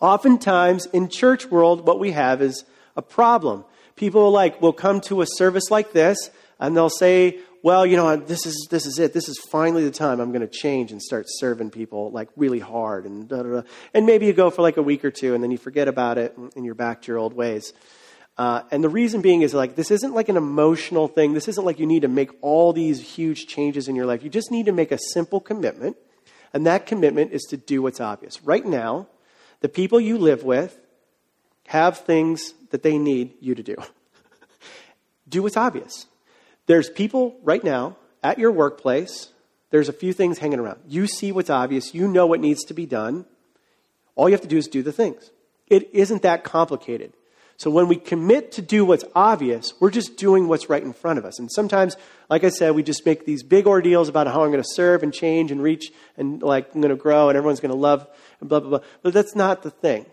Oftentimes 0.00 0.86
in 0.86 1.10
church 1.10 1.44
world, 1.50 1.86
what 1.86 1.98
we 1.98 2.12
have 2.12 2.40
is 2.40 2.64
a 2.96 3.02
problem. 3.02 3.66
People 3.94 4.30
like 4.30 4.62
will 4.62 4.72
come 4.72 5.02
to 5.02 5.20
a 5.20 5.26
service 5.26 5.70
like 5.70 5.92
this 5.92 6.30
and 6.58 6.74
they'll 6.74 6.88
say, 6.88 7.40
well, 7.62 7.84
you 7.84 7.98
know, 7.98 8.16
this 8.16 8.46
is 8.46 8.68
this 8.70 8.86
is 8.86 8.98
it. 8.98 9.12
This 9.12 9.28
is 9.28 9.38
finally 9.50 9.84
the 9.84 9.90
time 9.90 10.18
I'm 10.18 10.32
going 10.32 10.40
to 10.40 10.48
change 10.48 10.92
and 10.92 11.02
start 11.02 11.26
serving 11.28 11.72
people 11.72 12.10
like 12.10 12.30
really 12.36 12.58
hard 12.58 13.04
and 13.04 13.28
da, 13.28 13.42
da, 13.42 13.60
da. 13.60 13.62
and 13.92 14.06
maybe 14.06 14.24
you 14.24 14.32
go 14.32 14.48
for 14.48 14.62
like 14.62 14.78
a 14.78 14.82
week 14.82 15.04
or 15.04 15.10
two 15.10 15.34
and 15.34 15.44
then 15.44 15.50
you 15.50 15.58
forget 15.58 15.88
about 15.88 16.16
it 16.16 16.34
and 16.38 16.64
you're 16.64 16.74
back 16.74 17.02
to 17.02 17.08
your 17.08 17.18
old 17.18 17.34
ways. 17.34 17.74
Uh, 18.36 18.62
and 18.70 18.82
the 18.82 18.88
reason 18.88 19.20
being 19.20 19.42
is 19.42 19.54
like 19.54 19.76
this 19.76 19.90
isn't 19.90 20.12
like 20.12 20.28
an 20.28 20.36
emotional 20.36 21.06
thing. 21.06 21.34
This 21.34 21.48
isn't 21.48 21.64
like 21.64 21.78
you 21.78 21.86
need 21.86 22.02
to 22.02 22.08
make 22.08 22.30
all 22.40 22.72
these 22.72 23.00
huge 23.00 23.46
changes 23.46 23.88
in 23.88 23.94
your 23.94 24.06
life. 24.06 24.24
You 24.24 24.30
just 24.30 24.50
need 24.50 24.66
to 24.66 24.72
make 24.72 24.90
a 24.90 24.98
simple 25.12 25.40
commitment, 25.40 25.96
and 26.52 26.66
that 26.66 26.86
commitment 26.86 27.32
is 27.32 27.42
to 27.50 27.56
do 27.56 27.80
what's 27.82 28.00
obvious. 28.00 28.42
Right 28.42 28.64
now, 28.66 29.06
the 29.60 29.68
people 29.68 30.00
you 30.00 30.18
live 30.18 30.42
with 30.42 30.78
have 31.68 31.98
things 31.98 32.54
that 32.70 32.82
they 32.82 32.98
need 32.98 33.34
you 33.40 33.54
to 33.54 33.62
do. 33.62 33.76
do 35.28 35.42
what's 35.42 35.56
obvious. 35.56 36.06
There's 36.66 36.90
people 36.90 37.36
right 37.42 37.62
now 37.62 37.96
at 38.22 38.38
your 38.38 38.50
workplace. 38.50 39.28
There's 39.70 39.88
a 39.88 39.92
few 39.92 40.12
things 40.12 40.38
hanging 40.38 40.58
around. 40.58 40.80
You 40.88 41.06
see 41.06 41.30
what's 41.30 41.50
obvious. 41.50 41.94
You 41.94 42.08
know 42.08 42.26
what 42.26 42.40
needs 42.40 42.64
to 42.64 42.74
be 42.74 42.86
done. 42.86 43.26
All 44.16 44.28
you 44.28 44.34
have 44.34 44.42
to 44.42 44.48
do 44.48 44.56
is 44.56 44.68
do 44.68 44.82
the 44.82 44.92
things. 44.92 45.30
It 45.68 45.88
isn't 45.92 46.22
that 46.22 46.44
complicated. 46.44 47.12
So 47.56 47.70
when 47.70 47.86
we 47.86 47.96
commit 47.96 48.52
to 48.52 48.62
do 48.62 48.84
what's 48.84 49.04
obvious, 49.14 49.74
we're 49.80 49.90
just 49.90 50.16
doing 50.16 50.48
what's 50.48 50.68
right 50.68 50.82
in 50.82 50.92
front 50.92 51.18
of 51.18 51.24
us. 51.24 51.38
And 51.38 51.50
sometimes, 51.50 51.96
like 52.28 52.42
I 52.42 52.48
said, 52.48 52.74
we 52.74 52.82
just 52.82 53.06
make 53.06 53.26
these 53.26 53.42
big 53.42 53.66
ordeals 53.66 54.08
about 54.08 54.26
how 54.26 54.42
I'm 54.42 54.50
going 54.50 54.62
to 54.62 54.68
serve 54.72 55.02
and 55.02 55.12
change 55.12 55.52
and 55.52 55.62
reach 55.62 55.92
and 56.16 56.42
like 56.42 56.74
I'm 56.74 56.80
going 56.80 56.90
to 56.90 57.00
grow 57.00 57.28
and 57.28 57.38
everyone's 57.38 57.60
going 57.60 57.72
to 57.72 57.78
love 57.78 58.06
and 58.40 58.48
blah, 58.48 58.60
blah, 58.60 58.70
blah. 58.70 58.80
But 59.02 59.14
that's 59.14 59.36
not 59.36 59.62
the 59.62 59.70
thing. 59.70 60.06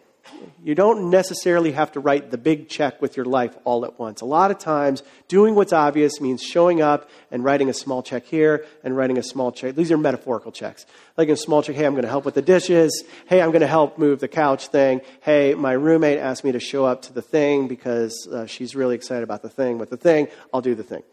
You 0.63 0.75
don't 0.75 1.09
necessarily 1.09 1.71
have 1.71 1.93
to 1.93 1.99
write 1.99 2.29
the 2.29 2.37
big 2.37 2.69
check 2.69 3.01
with 3.01 3.17
your 3.17 3.25
life 3.25 3.57
all 3.63 3.83
at 3.83 3.97
once. 3.97 4.21
A 4.21 4.25
lot 4.25 4.51
of 4.51 4.59
times, 4.59 5.01
doing 5.27 5.55
what's 5.55 5.73
obvious 5.73 6.21
means 6.21 6.43
showing 6.43 6.81
up 6.81 7.09
and 7.31 7.43
writing 7.43 7.69
a 7.69 7.73
small 7.73 8.03
check 8.03 8.25
here 8.25 8.65
and 8.83 8.95
writing 8.95 9.17
a 9.17 9.23
small 9.23 9.51
check. 9.51 9.75
These 9.75 9.91
are 9.91 9.97
metaphorical 9.97 10.51
checks. 10.51 10.85
Like 11.17 11.29
a 11.29 11.35
small 11.35 11.63
check, 11.63 11.75
hey, 11.75 11.85
I'm 11.85 11.93
going 11.93 12.03
to 12.03 12.09
help 12.09 12.25
with 12.25 12.35
the 12.35 12.41
dishes. 12.43 13.03
Hey, 13.25 13.41
I'm 13.41 13.49
going 13.49 13.61
to 13.61 13.67
help 13.67 13.97
move 13.97 14.19
the 14.19 14.27
couch 14.27 14.67
thing. 14.67 15.01
Hey, 15.21 15.55
my 15.55 15.73
roommate 15.73 16.19
asked 16.19 16.43
me 16.43 16.51
to 16.51 16.59
show 16.59 16.85
up 16.85 17.01
to 17.03 17.13
the 17.13 17.23
thing 17.23 17.67
because 17.67 18.27
uh, 18.31 18.45
she's 18.45 18.75
really 18.75 18.95
excited 18.95 19.23
about 19.23 19.41
the 19.41 19.49
thing. 19.49 19.79
With 19.79 19.89
the 19.89 19.97
thing, 19.97 20.27
I'll 20.53 20.61
do 20.61 20.75
the 20.75 20.83
thing. 20.83 21.03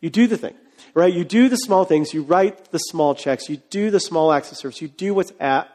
You 0.00 0.10
do 0.10 0.26
the 0.26 0.36
thing 0.36 0.54
right? 0.96 1.12
You 1.12 1.24
do 1.24 1.50
the 1.50 1.56
small 1.56 1.84
things, 1.84 2.14
you 2.14 2.22
write 2.22 2.70
the 2.72 2.78
small 2.78 3.14
checks, 3.14 3.50
you 3.50 3.58
do 3.68 3.90
the 3.90 4.00
small 4.00 4.32
acts 4.32 4.50
of 4.50 4.56
service, 4.56 4.80
you 4.80 4.88
do 4.88 5.12
what's 5.12 5.30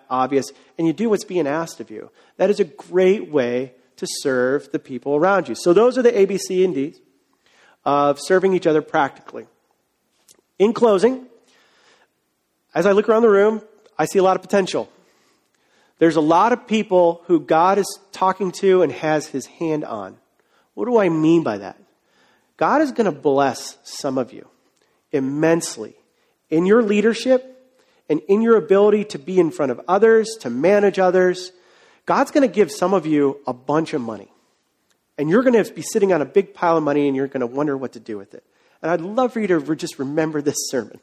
obvious, 0.09 0.51
and 0.79 0.87
you 0.87 0.93
do 0.93 1.11
what's 1.11 1.23
being 1.23 1.45
asked 1.45 1.79
of 1.79 1.91
you. 1.91 2.09
That 2.37 2.49
is 2.49 2.59
a 2.59 2.63
great 2.63 3.29
way 3.29 3.73
to 3.97 4.07
serve 4.09 4.71
the 4.71 4.79
people 4.79 5.15
around 5.15 5.47
you. 5.47 5.53
So 5.53 5.73
those 5.73 5.95
are 5.97 6.01
the 6.01 6.17
A, 6.17 6.25
B, 6.25 6.39
C, 6.39 6.65
and 6.65 6.73
D's 6.73 6.99
of 7.85 8.19
serving 8.19 8.53
each 8.53 8.65
other 8.65 8.81
practically. 8.81 9.45
In 10.57 10.73
closing, 10.73 11.27
as 12.73 12.87
I 12.87 12.91
look 12.91 13.07
around 13.07 13.21
the 13.21 13.29
room, 13.29 13.61
I 13.97 14.05
see 14.05 14.17
a 14.17 14.23
lot 14.23 14.37
of 14.37 14.41
potential. 14.41 14.89
There's 15.99 16.15
a 16.15 16.21
lot 16.21 16.51
of 16.51 16.65
people 16.67 17.21
who 17.25 17.39
God 17.39 17.77
is 17.77 17.99
talking 18.11 18.51
to 18.53 18.81
and 18.81 18.91
has 18.91 19.27
his 19.27 19.45
hand 19.45 19.83
on. 19.85 20.17
What 20.73 20.85
do 20.85 20.97
I 20.97 21.09
mean 21.09 21.43
by 21.43 21.59
that? 21.59 21.77
God 22.57 22.81
is 22.81 22.91
going 22.91 23.05
to 23.05 23.17
bless 23.17 23.77
some 23.83 24.17
of 24.17 24.33
you 24.33 24.47
immensely 25.11 25.95
in 26.49 26.65
your 26.65 26.83
leadership 26.83 27.47
and 28.09 28.21
in 28.27 28.41
your 28.41 28.57
ability 28.57 29.05
to 29.05 29.19
be 29.19 29.39
in 29.39 29.51
front 29.51 29.71
of 29.71 29.81
others, 29.87 30.35
to 30.41 30.49
manage 30.49 30.99
others. 30.99 31.51
God's 32.05 32.31
going 32.31 32.47
to 32.47 32.53
give 32.53 32.71
some 32.71 32.93
of 32.93 33.05
you 33.05 33.39
a 33.47 33.53
bunch 33.53 33.93
of 33.93 34.01
money. 34.01 34.31
And 35.17 35.29
you're 35.29 35.43
going 35.43 35.63
to 35.63 35.73
be 35.73 35.81
sitting 35.81 36.13
on 36.13 36.21
a 36.21 36.25
big 36.25 36.53
pile 36.53 36.77
of 36.77 36.83
money 36.83 37.07
and 37.07 37.15
you're 37.15 37.27
going 37.27 37.41
to 37.41 37.47
wonder 37.47 37.77
what 37.77 37.93
to 37.93 37.99
do 37.99 38.17
with 38.17 38.33
it. 38.33 38.43
And 38.81 38.91
I'd 38.91 39.01
love 39.01 39.33
for 39.33 39.39
you 39.39 39.47
to 39.47 39.75
just 39.75 39.99
remember 39.99 40.41
this 40.41 40.57
sermon. 40.69 40.99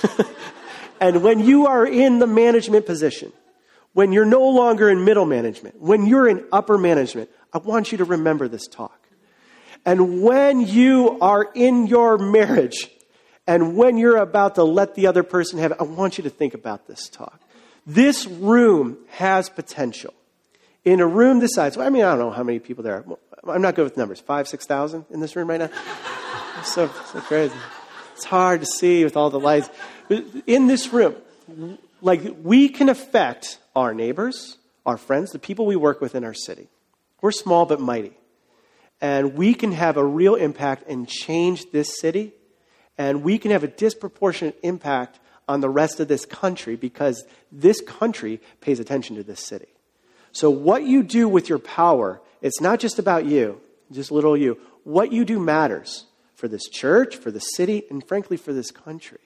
and 1.00 1.22
when 1.22 1.40
you 1.40 1.66
are 1.66 1.86
in 1.86 2.18
the 2.18 2.26
management 2.26 2.86
position, 2.86 3.32
when 3.92 4.12
you're 4.12 4.26
no 4.26 4.48
longer 4.48 4.90
in 4.90 5.04
middle 5.04 5.24
management, 5.24 5.80
when 5.80 6.04
you're 6.04 6.28
in 6.28 6.44
upper 6.52 6.76
management, 6.76 7.30
I 7.52 7.58
want 7.58 7.92
you 7.92 7.98
to 7.98 8.04
remember 8.04 8.48
this 8.48 8.66
talk. 8.66 8.95
And 9.86 10.20
when 10.20 10.60
you 10.60 11.16
are 11.20 11.48
in 11.54 11.86
your 11.86 12.18
marriage, 12.18 12.90
and 13.46 13.76
when 13.76 13.96
you're 13.96 14.16
about 14.16 14.56
to 14.56 14.64
let 14.64 14.96
the 14.96 15.06
other 15.06 15.22
person 15.22 15.60
have 15.60 15.74
I 15.78 15.84
want 15.84 16.18
you 16.18 16.24
to 16.24 16.30
think 16.30 16.54
about 16.54 16.88
this 16.88 17.08
talk. 17.08 17.40
This 17.86 18.26
room 18.26 18.98
has 19.10 19.48
potential. 19.48 20.12
In 20.84 21.00
a 21.00 21.06
room 21.06 21.38
this 21.38 21.54
size, 21.54 21.76
I 21.76 21.88
mean, 21.88 22.02
I 22.02 22.10
don't 22.10 22.18
know 22.18 22.30
how 22.32 22.42
many 22.42 22.58
people 22.58 22.82
there 22.82 22.96
are. 22.96 23.54
I'm 23.54 23.62
not 23.62 23.76
good 23.76 23.84
with 23.84 23.96
numbers. 23.96 24.18
Five, 24.18 24.48
six 24.48 24.66
thousand 24.66 25.04
in 25.10 25.20
this 25.20 25.36
room 25.36 25.48
right 25.48 25.60
now? 25.60 25.70
so, 26.64 26.88
so 27.12 27.20
crazy. 27.20 27.54
It's 28.14 28.24
hard 28.24 28.60
to 28.60 28.66
see 28.66 29.04
with 29.04 29.16
all 29.16 29.30
the 29.30 29.38
lights. 29.38 29.70
In 30.46 30.66
this 30.66 30.92
room, 30.92 31.14
like, 32.00 32.22
we 32.42 32.68
can 32.68 32.88
affect 32.88 33.58
our 33.76 33.94
neighbors, 33.94 34.56
our 34.84 34.96
friends, 34.96 35.30
the 35.30 35.38
people 35.38 35.66
we 35.66 35.76
work 35.76 36.00
with 36.00 36.14
in 36.14 36.24
our 36.24 36.34
city. 36.34 36.68
We're 37.20 37.30
small 37.30 37.66
but 37.66 37.80
mighty. 37.80 38.12
And 39.00 39.34
we 39.34 39.54
can 39.54 39.72
have 39.72 39.96
a 39.96 40.04
real 40.04 40.34
impact 40.34 40.88
and 40.88 41.08
change 41.08 41.70
this 41.70 41.98
city 42.00 42.32
and 42.98 43.22
we 43.22 43.38
can 43.38 43.50
have 43.50 43.64
a 43.64 43.68
disproportionate 43.68 44.58
impact 44.62 45.18
on 45.48 45.60
the 45.60 45.68
rest 45.68 46.00
of 46.00 46.08
this 46.08 46.24
country 46.24 46.76
because 46.76 47.24
this 47.52 47.80
country 47.80 48.40
pays 48.60 48.80
attention 48.80 49.16
to 49.16 49.22
this 49.22 49.40
city. 49.40 49.68
So, 50.32 50.50
what 50.50 50.82
you 50.82 51.02
do 51.02 51.28
with 51.28 51.48
your 51.48 51.58
power, 51.58 52.20
it's 52.42 52.60
not 52.60 52.80
just 52.80 52.98
about 52.98 53.26
you, 53.26 53.60
just 53.92 54.10
little 54.10 54.36
you. 54.36 54.58
What 54.84 55.12
you 55.12 55.24
do 55.24 55.38
matters 55.38 56.06
for 56.34 56.48
this 56.48 56.68
church, 56.68 57.16
for 57.16 57.30
the 57.30 57.40
city, 57.40 57.84
and 57.90 58.06
frankly, 58.06 58.36
for 58.36 58.52
this 58.52 58.70
country. 58.70 59.20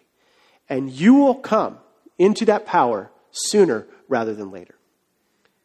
And 0.69 0.91
you 0.91 1.15
will 1.15 1.35
come 1.35 1.79
into 2.19 2.45
that 2.47 2.67
power 2.67 3.11
sooner 3.31 3.87
rather 4.09 4.35
than 4.35 4.51
later. 4.51 4.75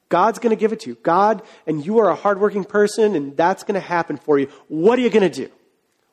God's 0.10 0.39
going 0.39 0.56
to 0.56 0.60
give 0.60 0.72
it 0.72 0.82
to 0.82 0.91
you. 0.91 0.98
God, 1.02 1.41
and 1.65 1.86
you 1.86 2.00
are 2.00 2.10
a 2.10 2.15
hardworking 2.15 2.63
person, 2.63 3.15
and 3.15 3.36
that's 3.36 3.63
going 3.63 3.74
to 3.80 3.86
happen 3.86 4.18
for 4.18 4.38
you. 4.38 4.48
What 4.68 5.00
are 5.00 5.02
you 5.02 5.10
going 5.10 5.30
to 5.30 5.46
do? 5.46 5.52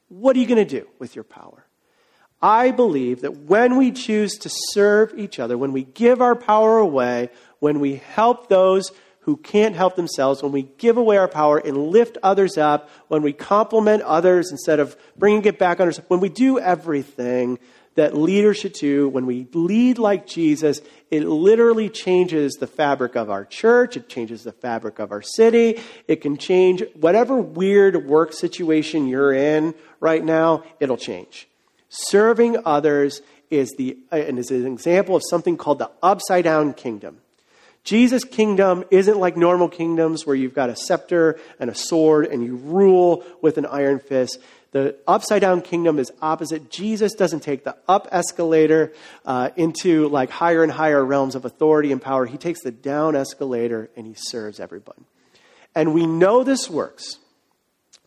What 0.08 0.36
are 0.36 0.38
you 0.38 0.46
going 0.46 0.66
to 0.66 0.80
do 0.80 0.86
with 0.98 1.14
your 1.14 1.24
power? 1.24 1.66
I 2.40 2.72
believe 2.72 3.20
that 3.20 3.36
when 3.36 3.76
we 3.76 3.92
choose 3.92 4.36
to 4.38 4.50
serve 4.50 5.14
each 5.16 5.38
other, 5.38 5.56
when 5.56 5.72
we 5.72 5.84
give 5.84 6.20
our 6.20 6.34
power 6.34 6.78
away, 6.78 7.30
when 7.60 7.78
we 7.78 7.96
help 7.96 8.48
those 8.48 8.90
who 9.20 9.36
can't 9.36 9.76
help 9.76 9.94
themselves, 9.94 10.42
when 10.42 10.50
we 10.50 10.62
give 10.78 10.96
away 10.96 11.16
our 11.16 11.28
power 11.28 11.58
and 11.58 11.76
lift 11.76 12.18
others 12.24 12.58
up, 12.58 12.90
when 13.06 13.22
we 13.22 13.32
compliment 13.32 14.02
others 14.02 14.50
instead 14.50 14.80
of 14.80 14.96
bringing 15.16 15.44
it 15.44 15.58
back 15.58 15.78
on 15.78 15.86
ourselves, 15.86 16.10
when 16.10 16.18
we 16.18 16.28
do 16.28 16.58
everything 16.58 17.60
that 17.94 18.16
leaders 18.16 18.58
should 18.58 18.72
do, 18.72 19.08
when 19.08 19.26
we 19.26 19.46
lead 19.52 19.98
like 19.98 20.26
Jesus, 20.26 20.80
it 21.10 21.24
literally 21.24 21.90
changes 21.90 22.54
the 22.54 22.66
fabric 22.66 23.16
of 23.16 23.30
our 23.30 23.44
church. 23.44 23.96
It 23.96 24.08
changes 24.08 24.44
the 24.44 24.52
fabric 24.52 24.98
of 24.98 25.12
our 25.12 25.22
city. 25.22 25.80
It 26.08 26.22
can 26.22 26.38
change 26.38 26.82
whatever 26.94 27.36
weird 27.36 28.06
work 28.06 28.32
situation 28.32 29.06
you're 29.06 29.32
in 29.32 29.74
right 30.00 30.24
now, 30.24 30.64
it'll 30.80 30.96
change. 30.96 31.48
Serving 31.90 32.56
others 32.64 33.20
is, 33.50 33.74
the, 33.76 33.98
and 34.10 34.38
is 34.38 34.50
an 34.50 34.66
example 34.66 35.14
of 35.14 35.22
something 35.28 35.58
called 35.58 35.78
the 35.78 35.90
upside 36.02 36.44
down 36.44 36.72
kingdom. 36.72 37.18
Jesus' 37.84 38.24
kingdom 38.24 38.84
isn't 38.90 39.18
like 39.18 39.36
normal 39.36 39.68
kingdoms 39.68 40.24
where 40.24 40.36
you've 40.36 40.54
got 40.54 40.70
a 40.70 40.76
scepter 40.76 41.38
and 41.58 41.68
a 41.68 41.74
sword 41.74 42.26
and 42.26 42.44
you 42.44 42.56
rule 42.56 43.24
with 43.42 43.58
an 43.58 43.66
iron 43.66 43.98
fist. 43.98 44.38
The 44.72 44.96
upside 45.06 45.42
down 45.42 45.60
kingdom 45.60 45.98
is 45.98 46.10
opposite. 46.22 46.70
Jesus 46.70 47.14
doesn't 47.14 47.40
take 47.40 47.62
the 47.62 47.76
up 47.86 48.08
escalator 48.10 48.92
uh, 49.24 49.50
into 49.54 50.08
like 50.08 50.30
higher 50.30 50.62
and 50.62 50.72
higher 50.72 51.04
realms 51.04 51.34
of 51.34 51.44
authority 51.44 51.92
and 51.92 52.00
power. 52.00 52.24
He 52.24 52.38
takes 52.38 52.62
the 52.62 52.70
down 52.70 53.14
escalator 53.14 53.90
and 53.96 54.06
he 54.06 54.14
serves 54.16 54.58
everyone. 54.58 55.04
And 55.74 55.92
we 55.92 56.06
know 56.06 56.42
this 56.42 56.70
works. 56.70 57.18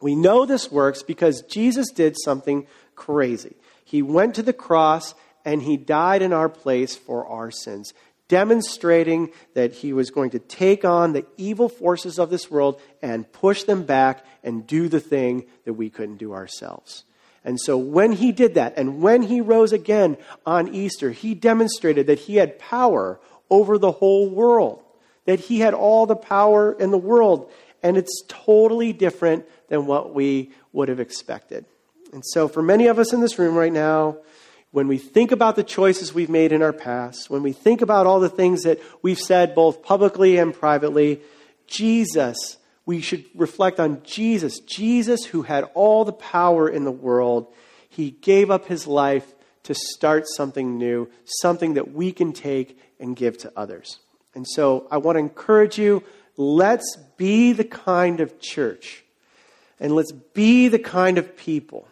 We 0.01 0.15
know 0.15 0.45
this 0.45 0.71
works 0.71 1.03
because 1.03 1.43
Jesus 1.43 1.91
did 1.91 2.15
something 2.23 2.65
crazy. 2.95 3.55
He 3.83 4.01
went 4.01 4.35
to 4.35 4.43
the 4.43 4.53
cross 4.53 5.13
and 5.45 5.61
he 5.61 5.77
died 5.77 6.23
in 6.23 6.33
our 6.33 6.49
place 6.49 6.95
for 6.95 7.27
our 7.27 7.51
sins, 7.51 7.93
demonstrating 8.27 9.31
that 9.53 9.73
he 9.73 9.93
was 9.93 10.09
going 10.09 10.31
to 10.31 10.39
take 10.39 10.83
on 10.83 11.13
the 11.13 11.25
evil 11.37 11.69
forces 11.69 12.17
of 12.19 12.29
this 12.29 12.49
world 12.49 12.81
and 13.01 13.31
push 13.31 13.63
them 13.63 13.83
back 13.83 14.25
and 14.43 14.65
do 14.65 14.87
the 14.87 14.99
thing 14.99 15.45
that 15.65 15.73
we 15.73 15.89
couldn't 15.89 16.17
do 16.17 16.33
ourselves. 16.33 17.03
And 17.43 17.59
so 17.61 17.77
when 17.77 18.11
he 18.11 18.31
did 18.31 18.55
that, 18.55 18.73
and 18.75 19.01
when 19.01 19.21
he 19.21 19.39
rose 19.39 19.71
again 19.71 20.17
on 20.45 20.73
Easter, 20.73 21.11
he 21.11 21.35
demonstrated 21.35 22.07
that 22.07 22.19
he 22.19 22.37
had 22.37 22.57
power 22.57 23.19
over 23.51 23.77
the 23.77 23.91
whole 23.91 24.27
world, 24.27 24.83
that 25.25 25.39
he 25.39 25.59
had 25.59 25.75
all 25.75 26.07
the 26.07 26.15
power 26.15 26.73
in 26.73 26.89
the 26.89 26.97
world. 26.97 27.51
And 27.83 27.97
it's 27.97 28.23
totally 28.27 28.93
different 28.93 29.45
than 29.69 29.85
what 29.85 30.15
we 30.15 30.51
would 30.73 30.89
have 30.89 30.99
expected. 30.99 31.65
And 32.11 32.23
so, 32.25 32.47
for 32.47 32.63
many 32.63 32.87
of 32.87 32.97
us 32.97 33.13
in 33.13 33.21
this 33.21 33.37
room 33.37 33.55
right 33.55 33.73
now, 33.73 34.17
when 34.75 34.89
we 34.89 34.97
think 34.97 35.31
about 35.31 35.55
the 35.55 35.63
choices 35.63 36.13
we've 36.13 36.27
made 36.27 36.51
in 36.51 36.61
our 36.61 36.73
past, 36.73 37.29
when 37.29 37.41
we 37.41 37.53
think 37.53 37.81
about 37.81 38.05
all 38.05 38.19
the 38.19 38.27
things 38.27 38.63
that 38.63 38.77
we've 39.01 39.17
said 39.17 39.55
both 39.55 39.81
publicly 39.81 40.35
and 40.35 40.53
privately, 40.53 41.21
Jesus, 41.65 42.57
we 42.85 42.99
should 42.99 43.23
reflect 43.33 43.79
on 43.79 44.03
Jesus. 44.03 44.59
Jesus, 44.59 45.23
who 45.23 45.43
had 45.43 45.63
all 45.75 46.03
the 46.03 46.11
power 46.11 46.67
in 46.67 46.83
the 46.83 46.91
world, 46.91 47.47
he 47.87 48.11
gave 48.11 48.51
up 48.51 48.65
his 48.65 48.85
life 48.85 49.33
to 49.63 49.73
start 49.73 50.25
something 50.27 50.77
new, 50.77 51.09
something 51.23 51.75
that 51.75 51.93
we 51.93 52.11
can 52.11 52.33
take 52.33 52.77
and 52.99 53.15
give 53.15 53.37
to 53.37 53.53
others. 53.55 53.99
And 54.33 54.45
so 54.45 54.89
I 54.91 54.97
want 54.97 55.15
to 55.15 55.21
encourage 55.21 55.79
you 55.79 56.03
let's 56.35 56.97
be 57.15 57.53
the 57.53 57.63
kind 57.63 58.19
of 58.19 58.41
church 58.41 59.05
and 59.79 59.95
let's 59.95 60.11
be 60.11 60.67
the 60.67 60.79
kind 60.79 61.17
of 61.17 61.37
people 61.37 61.87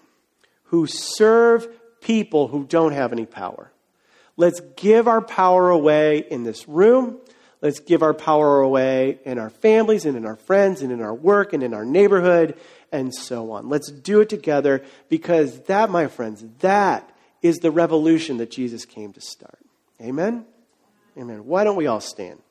who 0.65 0.85
serve 0.85 1.65
people 2.03 2.47
who 2.47 2.65
don't 2.65 2.91
have 2.91 3.11
any 3.11 3.25
power. 3.25 3.71
Let's 4.35 4.61
give 4.75 5.07
our 5.07 5.21
power 5.21 5.69
away 5.69 6.19
in 6.19 6.43
this 6.43 6.67
room. 6.67 7.19
Let's 7.61 7.79
give 7.79 8.03
our 8.03 8.13
power 8.13 8.59
away 8.61 9.19
in 9.23 9.39
our 9.39 9.49
families 9.49 10.05
and 10.05 10.17
in 10.17 10.25
our 10.25 10.35
friends 10.35 10.81
and 10.81 10.91
in 10.91 11.01
our 11.01 11.13
work 11.13 11.53
and 11.53 11.63
in 11.63 11.73
our 11.73 11.85
neighborhood 11.85 12.57
and 12.91 13.13
so 13.13 13.51
on. 13.51 13.69
Let's 13.69 13.89
do 13.89 14.21
it 14.21 14.29
together 14.29 14.83
because 15.07 15.61
that, 15.63 15.89
my 15.89 16.07
friends, 16.07 16.43
that 16.59 17.09
is 17.41 17.57
the 17.57 17.71
revolution 17.71 18.37
that 18.37 18.51
Jesus 18.51 18.85
came 18.85 19.13
to 19.13 19.21
start. 19.21 19.59
Amen? 20.01 20.45
Amen. 21.17 21.45
Why 21.45 21.63
don't 21.63 21.77
we 21.77 21.87
all 21.87 22.01
stand? 22.01 22.42